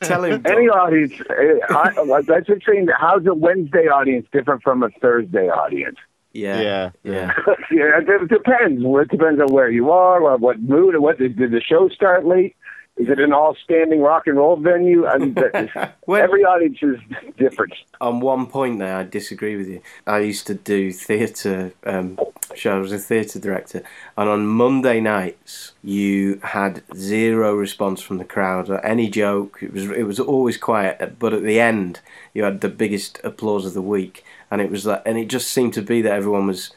tell 0.00 0.24
him 0.24 0.42
Any 0.46 0.68
audience, 0.68 1.12
eh, 1.30 1.58
I, 1.68 2.02
like, 2.02 2.26
that's 2.26 2.46
just 2.46 2.64
saying. 2.66 2.88
How's 2.98 3.26
a 3.26 3.34
Wednesday 3.34 3.86
audience 3.88 4.26
different 4.32 4.62
from 4.62 4.82
a 4.82 4.88
Thursday 5.00 5.48
audience? 5.48 5.98
yeah 6.32 6.60
Yeah. 6.60 6.90
yeah 7.02 7.32
yeah, 7.70 8.00
it 8.00 8.28
depends. 8.28 8.82
It 8.84 9.08
depends 9.10 9.40
on 9.40 9.52
where 9.52 9.70
you 9.70 9.90
are, 9.90 10.22
or 10.22 10.36
what 10.38 10.60
mood, 10.60 10.94
or 10.94 11.00
what 11.00 11.18
did 11.18 11.36
the 11.36 11.60
show 11.60 11.88
start 11.88 12.24
late? 12.26 12.56
Is 12.96 13.10
it 13.10 13.20
an 13.20 13.32
all-standing 13.34 14.00
rock 14.00 14.26
and 14.26 14.38
roll 14.38 14.56
venue? 14.56 15.06
I 15.06 15.18
mean, 15.18 15.34
When- 16.06 16.22
every 16.22 16.44
audience 16.44 16.78
is 16.80 16.98
different. 17.36 17.74
on 18.00 18.20
one 18.20 18.46
point 18.46 18.78
there, 18.78 18.96
I 18.96 19.02
disagree 19.04 19.54
with 19.54 19.68
you. 19.68 19.82
I 20.06 20.20
used 20.20 20.46
to 20.46 20.54
do 20.54 20.90
theatre 20.92 21.72
um, 21.84 22.18
shows. 22.54 22.76
I 22.76 22.78
was 22.80 22.92
a 22.92 22.98
theatre 22.98 23.38
director, 23.38 23.82
and 24.16 24.30
on 24.30 24.46
Monday 24.46 25.00
nights, 25.00 25.72
you 25.84 26.40
had 26.42 26.82
zero 26.96 27.54
response 27.54 28.00
from 28.00 28.16
the 28.16 28.24
crowd 28.24 28.70
or 28.70 28.84
any 28.84 29.10
joke. 29.10 29.58
It 29.60 29.74
was 29.74 29.84
it 29.90 30.04
was 30.04 30.18
always 30.18 30.56
quiet, 30.56 31.18
but 31.18 31.34
at 31.34 31.42
the 31.42 31.60
end, 31.60 32.00
you 32.32 32.44
had 32.44 32.62
the 32.62 32.70
biggest 32.70 33.20
applause 33.22 33.66
of 33.66 33.74
the 33.74 33.82
week, 33.82 34.24
and 34.50 34.62
it 34.62 34.70
was 34.70 34.86
like, 34.86 35.02
and 35.04 35.18
it 35.18 35.26
just 35.28 35.50
seemed 35.50 35.74
to 35.74 35.82
be 35.82 36.00
that 36.00 36.12
everyone 36.12 36.46
was 36.46 36.70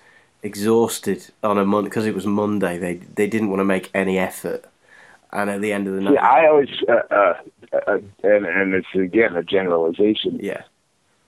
exhausted 0.43 1.27
on 1.43 1.57
a 1.57 1.65
month 1.65 1.85
because 1.85 2.05
it 2.05 2.15
was 2.15 2.25
Monday. 2.25 2.77
They 2.77 2.95
they 2.95 3.27
didn't 3.27 3.49
want 3.49 3.61
to 3.61 3.65
make 3.65 3.89
any 3.93 4.17
effort, 4.19 4.65
and 5.31 5.49
at 5.49 5.61
the 5.61 5.71
end 5.71 5.87
of 5.87 5.95
the 5.95 6.01
night, 6.01 6.13
Yeah, 6.15 6.27
I 6.27 6.47
always, 6.47 6.69
uh, 6.87 6.93
uh, 7.11 7.33
uh, 7.87 7.99
and 8.23 8.45
and 8.45 8.73
it's 8.73 8.87
again 8.95 9.35
a 9.35 9.43
generalization, 9.43 10.39
yeah. 10.41 10.63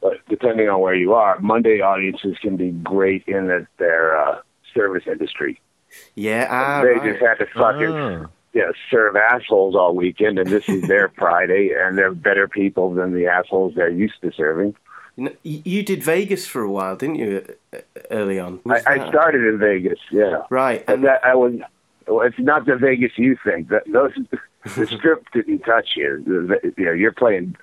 but 0.02 0.14
depending 0.30 0.70
on 0.70 0.80
where 0.82 0.96
you 0.96 1.14
are, 1.14 1.40
Monday 1.40 1.82
audiences 1.82 2.38
can 2.42 2.58
be 2.58 2.72
great 2.72 3.24
in 3.28 3.48
that 3.48 3.68
their 3.78 4.18
uh, 4.18 4.40
service 4.74 5.04
industry. 5.08 5.60
Yeah, 6.16 6.48
ah, 6.50 6.82
they 6.84 6.94
right. 6.94 7.04
just 7.12 7.22
had 7.24 7.36
to 7.40 7.46
fucking 7.54 7.88
Oh. 7.94 8.26
yeah, 8.54 8.72
serve 8.90 9.16
assholes 9.16 9.76
all 9.76 9.94
weekend, 9.96 10.40
and 10.40 10.50
this 10.50 10.68
is 10.70 10.88
their 10.88 11.10
Friday, 11.18 11.72
and 11.78 11.98
they're 11.98 12.14
better 12.14 12.48
people 12.48 12.94
than 12.94 13.14
the 13.14 13.28
assholes 13.28 13.76
they're 13.76 13.90
used 13.90 14.20
to 14.22 14.32
serving. 14.32 14.74
You 15.18 15.26
know, 15.26 15.32
You 15.44 15.62
you 15.66 15.84
did 15.84 16.02
Vegas 16.04 16.48
for 16.48 16.62
a 16.62 16.72
while, 16.72 16.96
didn't 16.96 17.16
you? 17.16 17.46
uh, 17.74 17.80
Early 18.10 18.40
on, 18.40 18.62
I, 18.70 18.82
I 18.88 19.10
started 19.10 19.42
in 19.46 19.60
Vegas, 19.60 20.00
yeah. 20.12 20.44
right, 20.50 20.80
And 20.88 20.96
and 20.96 21.04
that 21.06 21.24
I 21.26 21.36
was. 21.36 21.54
Well, 22.16 22.26
it's 22.28 22.40
not 22.40 22.66
the 22.66 22.76
Vegas 22.76 23.12
you 23.18 23.38
think. 23.44 23.70
That 23.70 23.84
those 23.92 24.12
the 24.76 24.86
strip 24.98 25.26
didn't 25.34 25.60
touch 25.60 25.90
you. 25.96 26.24
The- 26.26 26.60
the- 26.62 26.74
You 26.78 26.86
know, 26.86 26.92
you're 26.94 27.12
playing 27.14 27.56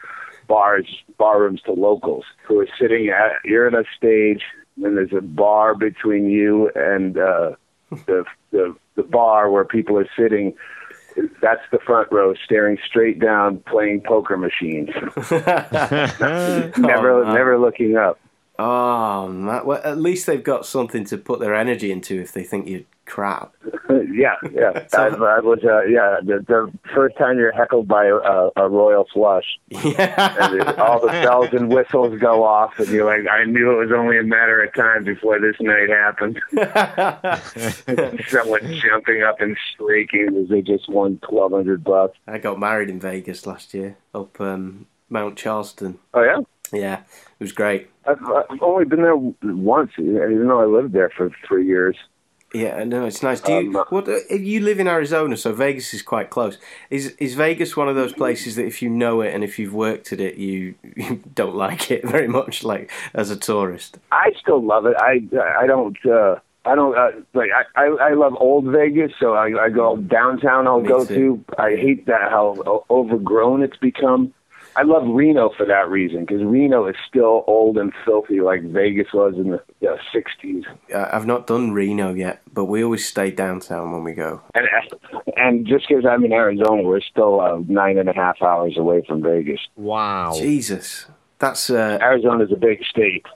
bars, 0.46 0.86
bar 1.18 1.40
rooms 1.40 1.60
to 1.62 1.72
locals 1.72 2.24
who 2.46 2.60
are 2.60 2.68
sitting 2.80 3.08
at. 3.08 3.32
You're 3.44 3.66
at 3.66 3.74
a 3.74 3.84
stage, 3.96 4.42
and 4.82 4.96
there's 4.96 5.12
a 5.12 5.20
bar 5.20 5.74
between 5.74 6.30
you 6.30 6.70
and 6.74 7.18
uh, 7.18 7.52
the 8.06 8.24
the 8.50 8.74
the 8.96 9.02
bar 9.02 9.50
where 9.50 9.64
people 9.64 9.98
are 9.98 10.08
sitting. 10.16 10.54
That's 11.42 11.62
the 11.72 11.78
front 11.84 12.12
row, 12.12 12.32
staring 12.44 12.78
straight 12.86 13.18
down, 13.18 13.58
playing 13.66 14.02
poker 14.02 14.36
machines. 14.36 14.90
never, 15.30 17.24
man. 17.24 17.34
never 17.34 17.58
looking 17.58 17.96
up. 17.96 18.20
oh, 18.58 19.28
man. 19.28 19.64
well, 19.66 19.80
at 19.84 19.98
least 19.98 20.26
they've 20.26 20.42
got 20.44 20.64
something 20.66 21.04
to 21.06 21.18
put 21.18 21.40
their 21.40 21.54
energy 21.54 21.90
into 21.90 22.20
if 22.20 22.32
they 22.32 22.42
think 22.44 22.68
you're 22.68 22.82
crap. 23.08 23.52
yeah, 24.12 24.34
yeah. 24.52 24.86
So- 24.88 24.98
I, 25.02 25.36
I 25.36 25.40
was, 25.40 25.60
uh, 25.64 25.82
yeah. 25.82 26.18
The, 26.22 26.44
the 26.46 26.72
first 26.94 27.16
time 27.16 27.38
you're 27.38 27.52
heckled 27.52 27.88
by 27.88 28.06
a, 28.06 28.50
a, 28.56 28.68
royal 28.68 29.06
flush, 29.12 29.44
Yeah, 29.68 30.74
all 30.78 31.00
the 31.00 31.08
bells 31.08 31.48
and 31.52 31.72
whistles 31.72 32.18
go 32.20 32.44
off, 32.44 32.78
and 32.78 32.88
you're 32.88 33.04
like, 33.04 33.28
I 33.30 33.44
knew 33.44 33.72
it 33.72 33.86
was 33.86 33.92
only 33.94 34.18
a 34.18 34.22
matter 34.22 34.62
of 34.62 34.72
time 34.74 35.04
before 35.04 35.38
this 35.40 35.56
night 35.60 35.88
happened. 35.88 36.40
Someone 38.28 38.74
jumping 38.74 39.22
up 39.22 39.40
and 39.40 39.56
shrieking 39.76 40.36
as 40.42 40.48
they 40.48 40.62
just 40.62 40.88
won 40.88 41.18
twelve 41.28 41.52
hundred 41.52 41.84
bucks. 41.84 42.16
I 42.26 42.38
got 42.38 42.58
married 42.58 42.90
in 42.90 43.00
Vegas 43.00 43.46
last 43.46 43.74
year 43.74 43.96
up 44.14 44.40
um, 44.40 44.86
Mount 45.08 45.36
Charleston. 45.36 45.98
Oh 46.14 46.22
yeah. 46.22 46.40
Yeah, 46.72 47.00
it 47.00 47.42
was 47.42 47.52
great. 47.52 47.88
I've, 48.06 48.22
I've 48.22 48.62
only 48.62 48.84
been 48.84 49.02
there 49.02 49.16
once, 49.16 49.92
even 49.98 50.48
though 50.48 50.60
I 50.60 50.66
lived 50.66 50.92
there 50.92 51.10
for 51.10 51.30
three 51.46 51.66
years. 51.66 51.96
Yeah, 52.54 52.82
no, 52.84 53.04
it's 53.04 53.22
nice. 53.22 53.40
Do 53.42 53.52
you 53.52 53.78
Um, 53.78 53.86
what 53.90 54.08
uh, 54.08 54.20
if 54.30 54.40
you 54.40 54.60
live 54.60 54.80
in 54.80 54.88
Arizona? 54.88 55.36
So 55.36 55.52
Vegas 55.52 55.92
is 55.92 56.00
quite 56.00 56.30
close. 56.30 56.56
Is 56.88 57.14
is 57.18 57.34
Vegas 57.34 57.76
one 57.76 57.88
of 57.88 57.94
those 57.94 58.12
places 58.14 58.56
that 58.56 58.64
if 58.64 58.80
you 58.80 58.88
know 58.88 59.20
it 59.20 59.34
and 59.34 59.44
if 59.44 59.58
you've 59.58 59.74
worked 59.74 60.12
at 60.12 60.20
it, 60.20 60.36
you, 60.36 60.74
you 60.96 61.22
don't 61.34 61.54
like 61.54 61.90
it 61.90 62.08
very 62.08 62.28
much, 62.28 62.64
like 62.64 62.90
as 63.12 63.30
a 63.30 63.36
tourist? 63.36 63.98
I 64.12 64.32
still 64.40 64.64
love 64.64 64.86
it. 64.86 64.96
I 64.98 65.20
I 65.60 65.66
don't 65.66 65.98
uh, 66.06 66.36
I 66.64 66.74
don't 66.74 66.96
uh, 66.96 67.10
like 67.34 67.50
I, 67.52 67.82
I 67.82 67.86
I 68.10 68.14
love 68.14 68.34
old 68.40 68.64
Vegas, 68.64 69.12
so 69.20 69.34
I, 69.34 69.64
I 69.64 69.68
go 69.68 69.96
downtown. 69.98 70.66
I'll 70.66 70.80
Me 70.80 70.88
go 70.88 71.04
too. 71.04 71.44
to. 71.48 71.62
I 71.62 71.76
hate 71.76 72.06
that 72.06 72.30
how 72.30 72.84
overgrown 72.88 73.62
it's 73.62 73.76
become. 73.76 74.32
I 74.78 74.82
love 74.84 75.02
Reno 75.08 75.50
for 75.56 75.66
that 75.66 75.88
reason 75.88 76.20
because 76.20 76.40
Reno 76.44 76.86
is 76.86 76.94
still 77.08 77.42
old 77.48 77.78
and 77.78 77.92
filthy 78.04 78.40
like 78.40 78.62
Vegas 78.62 79.08
was 79.12 79.34
in 79.34 79.50
the 79.50 79.60
you 79.80 79.88
know, 79.88 79.98
60s. 80.14 80.64
Uh, 80.94 81.08
I've 81.12 81.26
not 81.26 81.48
done 81.48 81.72
Reno 81.72 82.14
yet, 82.14 82.42
but 82.52 82.66
we 82.66 82.84
always 82.84 83.04
stay 83.04 83.32
downtown 83.32 83.90
when 83.90 84.04
we 84.04 84.12
go. 84.12 84.40
And 84.54 84.68
and 85.36 85.66
just 85.66 85.88
because 85.88 86.04
I'm 86.06 86.24
in 86.24 86.32
Arizona, 86.32 86.82
we're 86.82 87.00
still 87.00 87.40
uh, 87.40 87.58
nine 87.66 87.98
and 87.98 88.08
a 88.08 88.12
half 88.12 88.40
hours 88.40 88.76
away 88.76 89.02
from 89.04 89.20
Vegas. 89.20 89.58
Wow. 89.74 90.34
Jesus, 90.38 91.06
that's 91.40 91.70
uh, 91.70 91.98
Arizona's 92.00 92.52
a 92.52 92.56
big 92.56 92.84
state. 92.84 93.26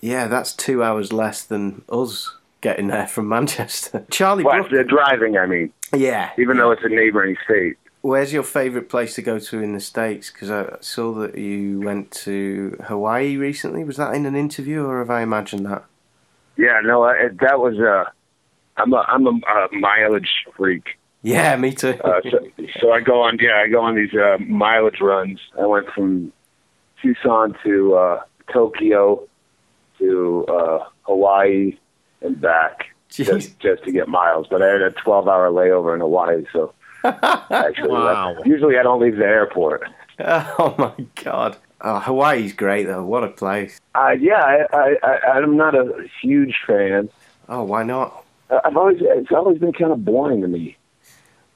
yeah, 0.00 0.28
that's 0.28 0.54
two 0.54 0.82
hours 0.82 1.12
less 1.12 1.42
than 1.42 1.82
us 1.90 2.36
getting 2.62 2.86
there 2.86 3.06
from 3.06 3.28
Manchester. 3.28 4.06
Charlie 4.10 4.44
What? 4.44 4.70
Brook, 4.70 4.70
The 4.70 4.84
driving, 4.84 5.36
I 5.36 5.44
mean, 5.44 5.70
yeah. 5.94 6.30
even 6.38 6.56
though 6.56 6.70
it's 6.70 6.84
a 6.84 6.88
neighboring 6.88 7.36
state. 7.44 7.76
Where's 8.06 8.32
your 8.32 8.44
favourite 8.44 8.88
place 8.88 9.16
to 9.16 9.22
go 9.22 9.40
to 9.40 9.60
in 9.60 9.72
the 9.72 9.80
States? 9.80 10.30
Because 10.30 10.48
I 10.48 10.76
saw 10.80 11.12
that 11.14 11.36
you 11.36 11.80
went 11.80 12.12
to 12.12 12.76
Hawaii 12.84 13.36
recently. 13.36 13.82
Was 13.82 13.96
that 13.96 14.14
in 14.14 14.26
an 14.26 14.36
interview, 14.36 14.84
or 14.84 15.00
have 15.00 15.10
I 15.10 15.22
imagined 15.22 15.66
that? 15.66 15.84
Yeah, 16.56 16.80
no, 16.84 17.02
I, 17.02 17.28
that 17.40 17.58
was 17.58 17.80
uh, 17.80 18.08
I'm 18.76 18.92
a 18.92 19.04
I'm 19.08 19.26
a, 19.26 19.30
a 19.30 19.68
mileage 19.72 20.30
freak. 20.56 20.98
Yeah, 21.22 21.56
me 21.56 21.72
too. 21.72 21.98
Uh, 22.04 22.20
so, 22.30 22.38
so 22.80 22.92
I 22.92 23.00
go 23.00 23.22
on, 23.22 23.38
yeah, 23.40 23.62
I 23.64 23.68
go 23.68 23.80
on 23.80 23.96
these 23.96 24.14
uh, 24.14 24.38
mileage 24.38 25.00
runs. 25.00 25.40
I 25.60 25.66
went 25.66 25.88
from 25.90 26.32
Tucson 27.02 27.56
to 27.64 27.94
uh, 27.96 28.22
Tokyo 28.52 29.26
to 29.98 30.46
uh, 30.48 30.84
Hawaii 31.02 31.76
and 32.20 32.40
back 32.40 32.86
Jeez. 33.10 33.26
just 33.26 33.58
just 33.58 33.82
to 33.82 33.90
get 33.90 34.06
miles. 34.06 34.46
But 34.48 34.62
I 34.62 34.68
had 34.68 34.82
a 34.82 34.92
12 34.92 35.26
hour 35.26 35.50
layover 35.50 35.92
in 35.92 36.00
Hawaii, 36.00 36.44
so 36.52 36.72
actually, 37.50 37.88
Wow. 37.90 38.36
usually 38.44 38.78
I 38.78 38.82
don't 38.82 39.00
leave 39.00 39.16
the 39.16 39.24
airport. 39.26 39.82
Oh 40.18 40.74
my 40.78 41.04
god. 41.22 41.58
Oh, 41.82 41.98
Hawaii's 42.00 42.54
great 42.54 42.86
though. 42.86 43.04
What 43.04 43.22
a 43.22 43.28
place. 43.28 43.78
Uh, 43.94 44.14
yeah, 44.18 44.40
I, 44.42 44.64
I, 44.74 44.96
I, 45.02 45.30
I'm 45.32 45.58
not 45.58 45.74
a 45.74 46.06
huge 46.22 46.54
fan. 46.66 47.10
Oh, 47.50 47.64
why 47.64 47.82
not? 47.82 48.24
Uh, 48.48 48.60
I've 48.64 48.76
always 48.78 48.96
it's 49.00 49.30
always 49.30 49.58
been 49.58 49.74
kind 49.74 49.92
of 49.92 50.06
boring 50.06 50.40
to 50.40 50.48
me. 50.48 50.78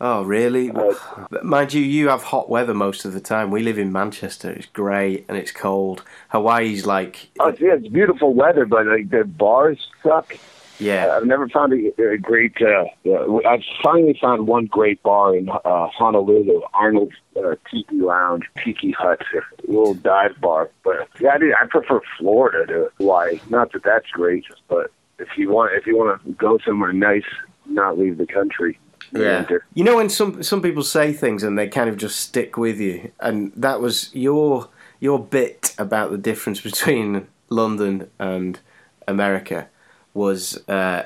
Oh, 0.02 0.22
really? 0.24 0.70
Uh, 0.70 0.92
But 1.30 1.44
Mind 1.46 1.72
you, 1.72 1.80
you 1.82 2.08
have 2.08 2.22
hot 2.22 2.50
weather 2.50 2.74
most 2.74 3.04
of 3.06 3.14
the 3.14 3.20
time. 3.20 3.50
We 3.50 3.62
live 3.62 3.78
in 3.78 3.92
Manchester. 3.92 4.50
It's 4.50 4.66
grey 4.66 5.24
and 5.28 5.38
it's 5.38 5.52
cold. 5.52 6.02
Hawaii's 6.28 6.84
like, 6.84 7.28
Oh, 7.40 7.54
yeah, 7.58 7.74
it's 7.76 7.88
beautiful 7.88 8.34
weather, 8.34 8.66
but 8.66 8.86
like 8.86 9.08
the 9.08 9.24
bars 9.24 9.88
suck. 10.02 10.36
Yeah. 10.80 11.16
I've 11.16 11.26
never 11.26 11.48
found 11.48 11.72
a, 11.72 12.02
a 12.02 12.18
great. 12.18 12.54
Uh, 12.60 12.84
uh, 13.06 13.36
I've 13.46 13.62
finally 13.82 14.18
found 14.20 14.46
one 14.46 14.66
great 14.66 15.02
bar 15.02 15.36
in 15.36 15.48
uh, 15.48 15.88
Honolulu, 15.88 16.62
Arnold's 16.74 17.14
uh, 17.36 17.54
Tiki 17.70 17.96
Lounge, 17.96 18.44
Tiki 18.64 18.92
Hut, 18.92 19.20
a 19.34 19.70
little 19.70 19.94
dive 19.94 20.40
bar. 20.40 20.70
But 20.82 21.08
yeah, 21.20 21.32
I, 21.34 21.38
do, 21.38 21.54
I 21.60 21.66
prefer 21.66 22.00
Florida 22.18 22.66
to 22.72 22.90
Hawaii. 22.98 23.40
Not 23.50 23.72
that 23.72 23.84
that's 23.84 24.08
great, 24.10 24.44
but 24.68 24.90
if 25.18 25.28
you 25.36 25.50
want, 25.50 25.74
if 25.74 25.86
you 25.86 25.96
want 25.96 26.22
to 26.24 26.32
go 26.32 26.58
somewhere 26.64 26.92
nice, 26.92 27.24
not 27.66 27.98
leave 27.98 28.18
the 28.18 28.26
country. 28.26 28.78
Yeah. 29.12 29.38
winter. 29.38 29.66
You 29.74 29.82
know 29.82 29.96
when 29.96 30.08
some 30.08 30.42
some 30.42 30.62
people 30.62 30.84
say 30.84 31.12
things 31.12 31.42
and 31.42 31.58
they 31.58 31.66
kind 31.66 31.90
of 31.90 31.96
just 31.96 32.20
stick 32.20 32.56
with 32.56 32.78
you, 32.78 33.10
and 33.18 33.52
that 33.56 33.80
was 33.80 34.14
your 34.14 34.68
your 35.00 35.18
bit 35.18 35.74
about 35.78 36.10
the 36.12 36.18
difference 36.18 36.60
between 36.60 37.26
London 37.48 38.08
and 38.18 38.60
America 39.08 39.68
was 40.14 40.66
uh, 40.68 41.04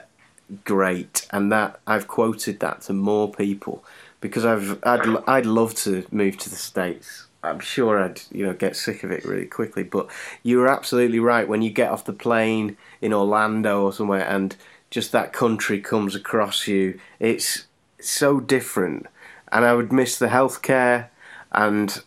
great, 0.65 1.27
and 1.31 1.51
that 1.53 1.81
I've 1.87 2.09
quoted 2.09 2.61
that 2.61 2.83
to 2.83 2.93
more 2.93 3.31
people 3.31 3.85
because 4.21 4.45
I've 4.45 4.79
I'd 4.85 5.07
I'd 5.27 5.47
love 5.47 5.75
to 5.77 6.07
move 6.11 6.39
to 6.39 6.51
the 6.51 6.57
states. 6.57 7.27
I'm 7.43 7.61
sure 7.61 8.03
I'd 8.03 8.23
you 8.31 8.47
know 8.47 8.55
get 8.55 8.77
sick 8.77 9.05
of 9.05 9.11
it 9.11 9.25
really 9.25 9.47
quickly, 9.47 9.83
but 9.83 10.09
you 10.43 10.59
were 10.59 10.69
absolutely 10.69 11.21
right 11.21 11.47
when 11.47 11.63
you 11.63 11.71
get 11.71 11.91
off 11.91 12.05
the 12.05 12.13
plane 12.13 12.77
in 13.01 13.13
Orlando 13.13 13.83
or 13.85 13.93
somewhere 13.93 14.27
and 14.27 14.57
just 14.91 15.13
that 15.13 15.33
country 15.33 15.81
comes 15.81 16.15
across 16.15 16.69
you. 16.69 16.99
It's 17.19 17.67
so 18.01 18.41
different, 18.41 19.07
and 19.51 19.65
I 19.65 19.75
would 19.75 19.93
miss 19.93 20.19
the 20.19 20.29
healthcare 20.29 21.09
and 21.53 22.03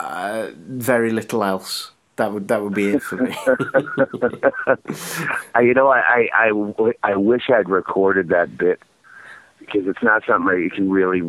uh, 0.00 0.50
very 0.56 1.10
little 1.10 1.44
else. 1.44 1.92
That 2.22 2.32
would 2.32 2.46
that 2.48 2.62
would 2.62 2.74
be 2.74 2.90
it 2.90 3.02
for 3.02 3.16
me. 3.16 3.34
I, 5.56 5.60
you 5.62 5.74
know, 5.74 5.88
I 5.88 7.16
wish 7.16 7.50
I'd 7.50 7.68
recorded 7.68 8.28
that 8.28 8.56
bit 8.56 8.80
because 9.58 9.88
it's 9.88 10.02
not 10.04 10.22
something 10.24 10.54
that 10.54 10.60
you 10.62 10.70
can 10.70 10.88
really 10.88 11.20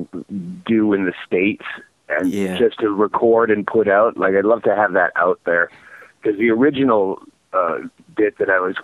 do 0.68 0.94
in 0.94 1.06
the 1.06 1.14
states, 1.26 1.66
and 2.10 2.32
Yeah. 2.32 2.60
just 2.60 2.80
to 2.82 2.90
record 2.90 3.50
and 3.50 3.66
put 3.66 3.88
out. 3.88 4.18
Like, 4.18 4.36
I'd 4.36 4.46
love 4.46 4.62
to 4.64 4.76
have 4.76 4.94
that 4.94 5.14
out 5.16 5.40
there 5.48 5.72
because 6.22 6.38
the 6.38 6.52
original 6.52 7.20
uh, 7.54 7.80
bit 8.16 8.38
that 8.38 8.52
I 8.52 8.60
was 8.60 8.76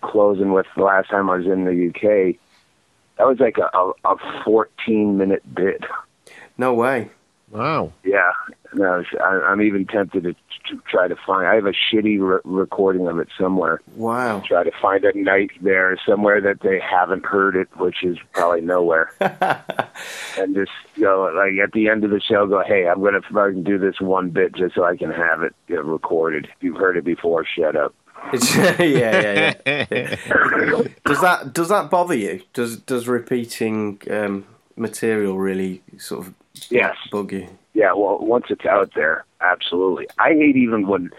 closing 0.00 0.52
with 0.52 0.64
the 0.76 0.82
last 0.84 1.10
time 1.10 1.28
I 1.28 1.36
was 1.36 1.46
in 1.46 1.66
the 1.66 1.88
UK, 1.88 2.36
that 3.18 3.26
was 3.26 3.38
like 3.38 3.58
a, 3.58 3.68
a, 3.76 3.92
a 4.14 4.16
14 4.46 5.18
minute 5.18 5.42
bit. 5.54 5.84
no 6.56 6.72
way. 6.72 7.10
Wow. 7.50 7.92
Yeah, 8.04 8.32
no, 8.74 9.02
I, 9.20 9.24
I'm 9.24 9.60
even 9.60 9.86
tempted 9.86 10.22
to, 10.22 10.32
to 10.32 10.82
try 10.88 11.08
to 11.08 11.16
find. 11.26 11.46
I 11.46 11.56
have 11.56 11.66
a 11.66 11.72
shitty 11.72 12.18
re- 12.20 12.40
recording 12.44 13.08
of 13.08 13.18
it 13.18 13.28
somewhere. 13.38 13.80
Wow. 13.96 14.42
try 14.46 14.62
to 14.62 14.70
find 14.80 15.04
a 15.04 15.18
night 15.18 15.50
there 15.60 15.98
somewhere 16.06 16.40
that 16.40 16.60
they 16.60 16.78
haven't 16.78 17.24
heard 17.24 17.56
it, 17.56 17.68
which 17.76 18.04
is 18.04 18.18
probably 18.32 18.60
nowhere. 18.60 19.12
and 20.38 20.54
just 20.54 20.70
go 20.98 21.32
like 21.34 21.58
at 21.62 21.72
the 21.72 21.88
end 21.88 22.04
of 22.04 22.10
the 22.10 22.20
show, 22.20 22.46
go, 22.46 22.62
hey, 22.64 22.86
I'm 22.88 23.02
gonna 23.02 23.22
fucking 23.22 23.64
do 23.64 23.78
this 23.78 24.00
one 24.00 24.30
bit 24.30 24.54
just 24.54 24.76
so 24.76 24.84
I 24.84 24.96
can 24.96 25.10
have 25.10 25.42
it 25.42 25.54
you 25.66 25.76
know, 25.76 25.82
recorded. 25.82 26.44
If 26.44 26.62
you've 26.62 26.76
heard 26.76 26.96
it 26.96 27.04
before, 27.04 27.44
shut 27.44 27.76
up. 27.76 27.94
Yeah, 28.32 28.76
yeah, 28.80 29.54
yeah. 29.66 30.16
Does 31.04 31.20
that 31.22 31.52
does 31.52 31.70
that 31.70 31.90
bother 31.90 32.14
you? 32.14 32.42
Does 32.52 32.76
does 32.76 33.08
repeating 33.08 33.98
um, 34.10 34.44
material 34.80 35.38
really 35.38 35.82
sort 35.98 36.26
of 36.26 36.34
Yes. 36.70 36.96
bug 37.12 37.32
you? 37.32 37.46
Yeah, 37.74 37.92
well, 37.92 38.18
once 38.18 38.46
it's 38.50 38.66
out 38.66 38.92
there, 38.96 39.24
absolutely. 39.40 40.08
I 40.18 40.30
hate 40.30 40.56
even 40.56 40.88
when 40.88 41.10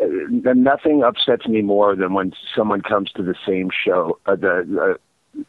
uh, 0.00 0.06
nothing 0.54 1.02
upsets 1.02 1.48
me 1.48 1.62
more 1.62 1.96
than 1.96 2.12
when 2.14 2.32
someone 2.54 2.82
comes 2.82 3.10
to 3.12 3.22
the 3.22 3.34
same 3.46 3.70
show, 3.70 4.18
uh, 4.26 4.36
the 4.36 4.98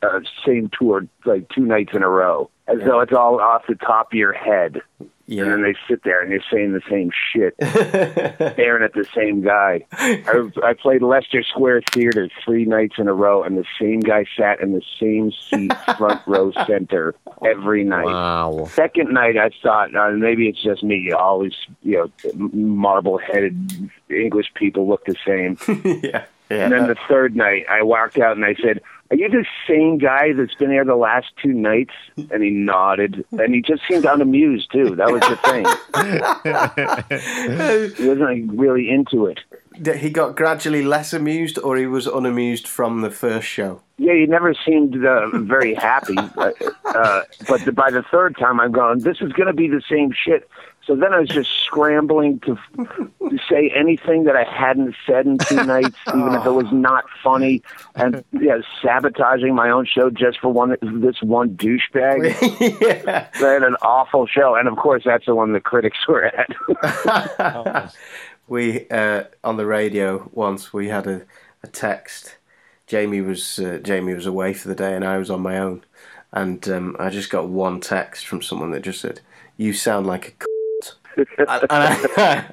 uh, 0.01 0.05
uh, 0.05 0.19
same 0.45 0.69
tour, 0.77 1.05
like 1.25 1.47
two 1.49 1.65
nights 1.65 1.91
in 1.93 2.01
a 2.01 2.09
row, 2.09 2.49
as 2.67 2.79
though 2.85 2.99
it's 3.01 3.13
all 3.13 3.39
off 3.39 3.63
the 3.67 3.75
top 3.75 4.11
of 4.11 4.17
your 4.17 4.33
head. 4.33 4.81
And 5.29 5.51
then 5.51 5.61
they 5.61 5.75
sit 5.89 6.03
there 6.03 6.21
and 6.21 6.31
they're 6.31 6.43
saying 6.51 6.71
the 6.71 6.81
same 6.89 7.11
shit, 7.33 7.53
staring 8.53 8.83
at 8.83 8.93
the 8.93 9.05
same 9.13 9.41
guy. 9.41 9.85
I, 9.91 10.49
I 10.63 10.73
played 10.73 11.01
Leicester 11.01 11.43
Square 11.43 11.81
Theater 11.91 12.29
three 12.45 12.63
nights 12.63 12.95
in 12.97 13.09
a 13.09 13.13
row, 13.13 13.43
and 13.43 13.57
the 13.57 13.65
same 13.79 13.99
guy 13.99 14.25
sat 14.37 14.61
in 14.61 14.71
the 14.71 14.81
same 14.99 15.31
seat, 15.31 15.73
front 15.97 16.21
row 16.27 16.53
center, 16.65 17.13
every 17.45 17.83
night. 17.83 18.05
Wow. 18.05 18.67
Second 18.69 19.13
night, 19.13 19.37
I 19.37 19.49
thought 19.61 19.93
uh, 19.93 20.11
maybe 20.11 20.47
it's 20.47 20.63
just 20.63 20.81
me. 20.81 21.11
Always, 21.11 21.53
you 21.83 22.09
know, 22.33 22.49
marble-headed 22.53 23.89
English 24.09 24.53
people 24.53 24.87
look 24.87 25.05
the 25.05 25.15
same. 25.25 25.57
yeah. 26.03 26.25
Yeah. 26.49 26.63
And 26.63 26.71
then 26.71 26.87
the 26.87 26.95
third 27.09 27.35
night, 27.35 27.65
I 27.69 27.83
walked 27.83 28.17
out 28.17 28.37
and 28.37 28.45
I 28.45 28.55
said, 28.55 28.81
"Are 29.09 29.15
you 29.15 29.29
the 29.29 29.45
same 29.67 29.97
guy 29.97 30.33
that's 30.33 30.53
been 30.55 30.69
there 30.69 30.85
the 30.85 30.95
last 30.95 31.27
two 31.41 31.53
nights?" 31.53 31.93
And 32.31 32.43
he 32.43 32.49
nodded, 32.49 33.25
and 33.31 33.53
he 33.53 33.61
just 33.61 33.83
seemed 33.87 34.05
unamused 34.05 34.71
too. 34.71 34.95
That 34.95 35.11
was 35.11 35.21
the 35.21 35.37
thing. 35.37 35.65
he 37.97 38.07
wasn't 38.07 38.49
like, 38.49 38.59
really 38.59 38.89
into 38.89 39.25
it. 39.27 39.39
That 39.79 39.97
he 39.97 40.09
got 40.09 40.35
gradually 40.35 40.83
less 40.83 41.13
amused, 41.13 41.59
or 41.59 41.77
he 41.77 41.85
was 41.85 42.07
unamused 42.07 42.67
from 42.67 43.01
the 43.01 43.11
first 43.11 43.47
show. 43.47 43.81
Yeah, 43.97 44.13
he 44.13 44.25
never 44.25 44.53
seemed 44.53 45.03
uh, 45.03 45.29
very 45.39 45.73
happy. 45.73 46.15
Uh, 46.37 46.51
uh, 46.85 47.23
but 47.47 47.65
the, 47.65 47.71
by 47.71 47.89
the 47.89 48.03
third 48.03 48.37
time, 48.37 48.59
I'm 48.59 48.71
going, 48.71 48.99
this 48.99 49.17
is 49.21 49.31
going 49.33 49.47
to 49.47 49.53
be 49.53 49.67
the 49.67 49.81
same 49.89 50.11
shit. 50.11 50.47
So 50.87 50.95
then 50.95 51.13
I 51.13 51.19
was 51.19 51.29
just 51.29 51.49
scrambling 51.65 52.39
to, 52.41 52.57
to 52.77 53.37
say 53.49 53.69
anything 53.75 54.23
that 54.23 54.35
I 54.37 54.43
hadn't 54.43 54.95
said 55.05 55.25
in 55.25 55.37
two 55.37 55.55
nights, 55.65 55.97
even 56.07 56.33
if 56.33 56.45
it 56.45 56.51
was 56.51 56.71
not 56.71 57.03
funny, 57.21 57.61
and 57.95 58.23
yeah, 58.31 58.59
sabotaging 58.81 59.53
my 59.53 59.69
own 59.69 59.85
show 59.85 60.09
just 60.09 60.39
for 60.39 60.53
one 60.53 60.77
this 60.81 61.21
one 61.21 61.57
douchebag. 61.57 62.81
yeah. 62.81 63.27
They 63.39 63.53
had 63.53 63.63
an 63.63 63.75
awful 63.81 64.27
show, 64.27 64.55
and 64.55 64.67
of 64.69 64.77
course, 64.77 65.03
that's 65.03 65.25
the 65.25 65.35
one 65.35 65.51
the 65.51 65.59
critics 65.59 65.97
were 66.07 66.23
at. 66.23 67.93
We 68.47 68.87
uh, 68.89 69.25
on 69.43 69.57
the 69.57 69.65
radio 69.65 70.29
once 70.33 70.71
we 70.71 70.87
had 70.89 71.07
a, 71.07 71.25
a 71.63 71.67
text. 71.67 72.37
Jamie 72.85 73.21
was 73.21 73.59
uh, 73.59 73.79
Jamie 73.83 74.13
was 74.13 74.25
away 74.25 74.53
for 74.53 74.69
the 74.69 74.75
day, 74.75 74.95
and 74.95 75.03
I 75.03 75.17
was 75.17 75.29
on 75.29 75.41
my 75.41 75.57
own. 75.57 75.83
And 76.31 76.67
um, 76.69 76.95
I 76.99 77.09
just 77.09 77.29
got 77.29 77.49
one 77.49 77.79
text 77.79 78.25
from 78.27 78.41
someone 78.41 78.71
that 78.71 78.83
just 78.83 79.01
said, 79.01 79.21
"You 79.57 79.73
sound 79.73 80.07
like 80.07 80.27
a." 80.41 80.45
C-. 80.85 81.25
and 81.39 81.65
and 81.69 81.69
I, 81.69 82.45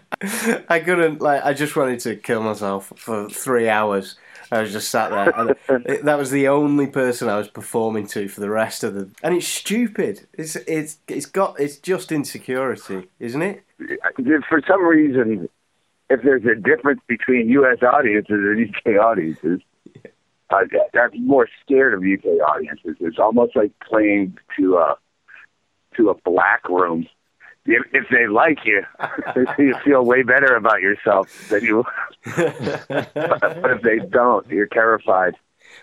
I 0.68 0.80
couldn't 0.80 1.20
like. 1.20 1.44
I 1.44 1.52
just 1.52 1.76
wanted 1.76 2.00
to 2.00 2.16
kill 2.16 2.42
myself 2.42 2.92
for 2.96 3.28
three 3.28 3.68
hours. 3.68 4.16
I 4.50 4.61
was 4.61 4.72
just 4.72 4.90
sat 4.90 5.11
there, 5.11 5.30
and 5.38 5.87
it, 5.87 6.04
that 6.04 6.18
was 6.18 6.30
the 6.30 6.48
only 6.48 6.87
person 6.87 7.28
I 7.28 7.38
was 7.38 7.48
performing 7.48 8.07
to 8.09 8.28
for 8.28 8.40
the 8.40 8.50
rest 8.50 8.85
of 8.85 8.94
the. 8.94 9.11
And 9.22 9.35
it's 9.35 9.48
stupid. 9.48 10.26
It's 10.33 10.57
it's 10.57 10.98
it's 11.09 11.26
got 11.26 11.59
it's 11.59 11.76
just 11.76 12.12
insecurity, 12.12 13.09
isn't 13.18 13.42
it? 13.42 13.64
for 14.48 14.62
some 14.66 14.85
reason, 14.85 15.48
if 16.11 16.23
there's 16.23 16.45
a 16.45 16.55
difference 16.55 17.01
between 17.07 17.49
U.S. 17.51 17.79
audiences 17.83 18.31
and 18.31 18.59
U.K. 18.59 18.99
audiences, 18.99 19.61
uh, 20.51 20.64
I'm 20.95 21.27
more 21.27 21.49
scared 21.64 21.95
of 21.95 22.05
U.K. 22.05 22.29
audiences. 22.29 22.97
It's 23.01 23.19
almost 23.19 23.57
like 23.57 23.73
playing 23.81 24.38
to 24.59 24.77
a 24.77 24.97
to 25.97 26.11
a 26.11 26.14
black 26.14 26.69
room. 26.69 27.07
If, 27.67 27.83
if 27.95 28.05
they 28.11 28.27
like 28.27 28.59
you, 28.64 28.83
you 29.59 29.75
feel 29.85 30.05
way 30.05 30.23
better 30.23 30.55
about 30.55 30.83
yourself 30.83 31.49
than 31.49 31.64
you. 31.64 31.85
but 32.37 33.11
if 33.14 33.83
they 33.83 34.01
don't, 34.11 34.47
you're 34.49 34.67
terrified. 34.67 35.35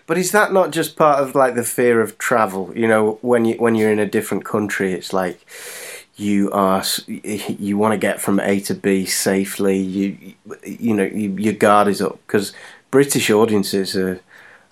But 0.06 0.16
is 0.16 0.30
that 0.30 0.52
not 0.52 0.70
just 0.70 0.96
part 0.96 1.20
of 1.20 1.34
like 1.34 1.54
the 1.54 1.64
fear 1.64 2.00
of 2.00 2.18
travel? 2.18 2.72
You 2.76 2.86
know, 2.86 3.18
when 3.22 3.44
you 3.44 3.54
when 3.56 3.74
you're 3.74 3.90
in 3.90 3.98
a 3.98 4.06
different 4.06 4.44
country, 4.44 4.92
it's 4.92 5.12
like 5.12 5.44
you 6.16 6.50
are 6.52 6.82
you 7.06 7.78
want 7.78 7.92
to 7.92 7.98
get 7.98 8.20
from 8.20 8.40
A 8.40 8.60
to 8.60 8.74
B 8.74 9.06
safely. 9.06 9.78
You 9.78 10.34
you 10.64 10.94
know 10.94 11.04
you, 11.04 11.30
your 11.36 11.54
guard 11.54 11.88
is 11.88 12.00
up 12.00 12.18
because 12.26 12.52
British 12.90 13.30
audiences 13.30 13.96
are, 13.96 14.20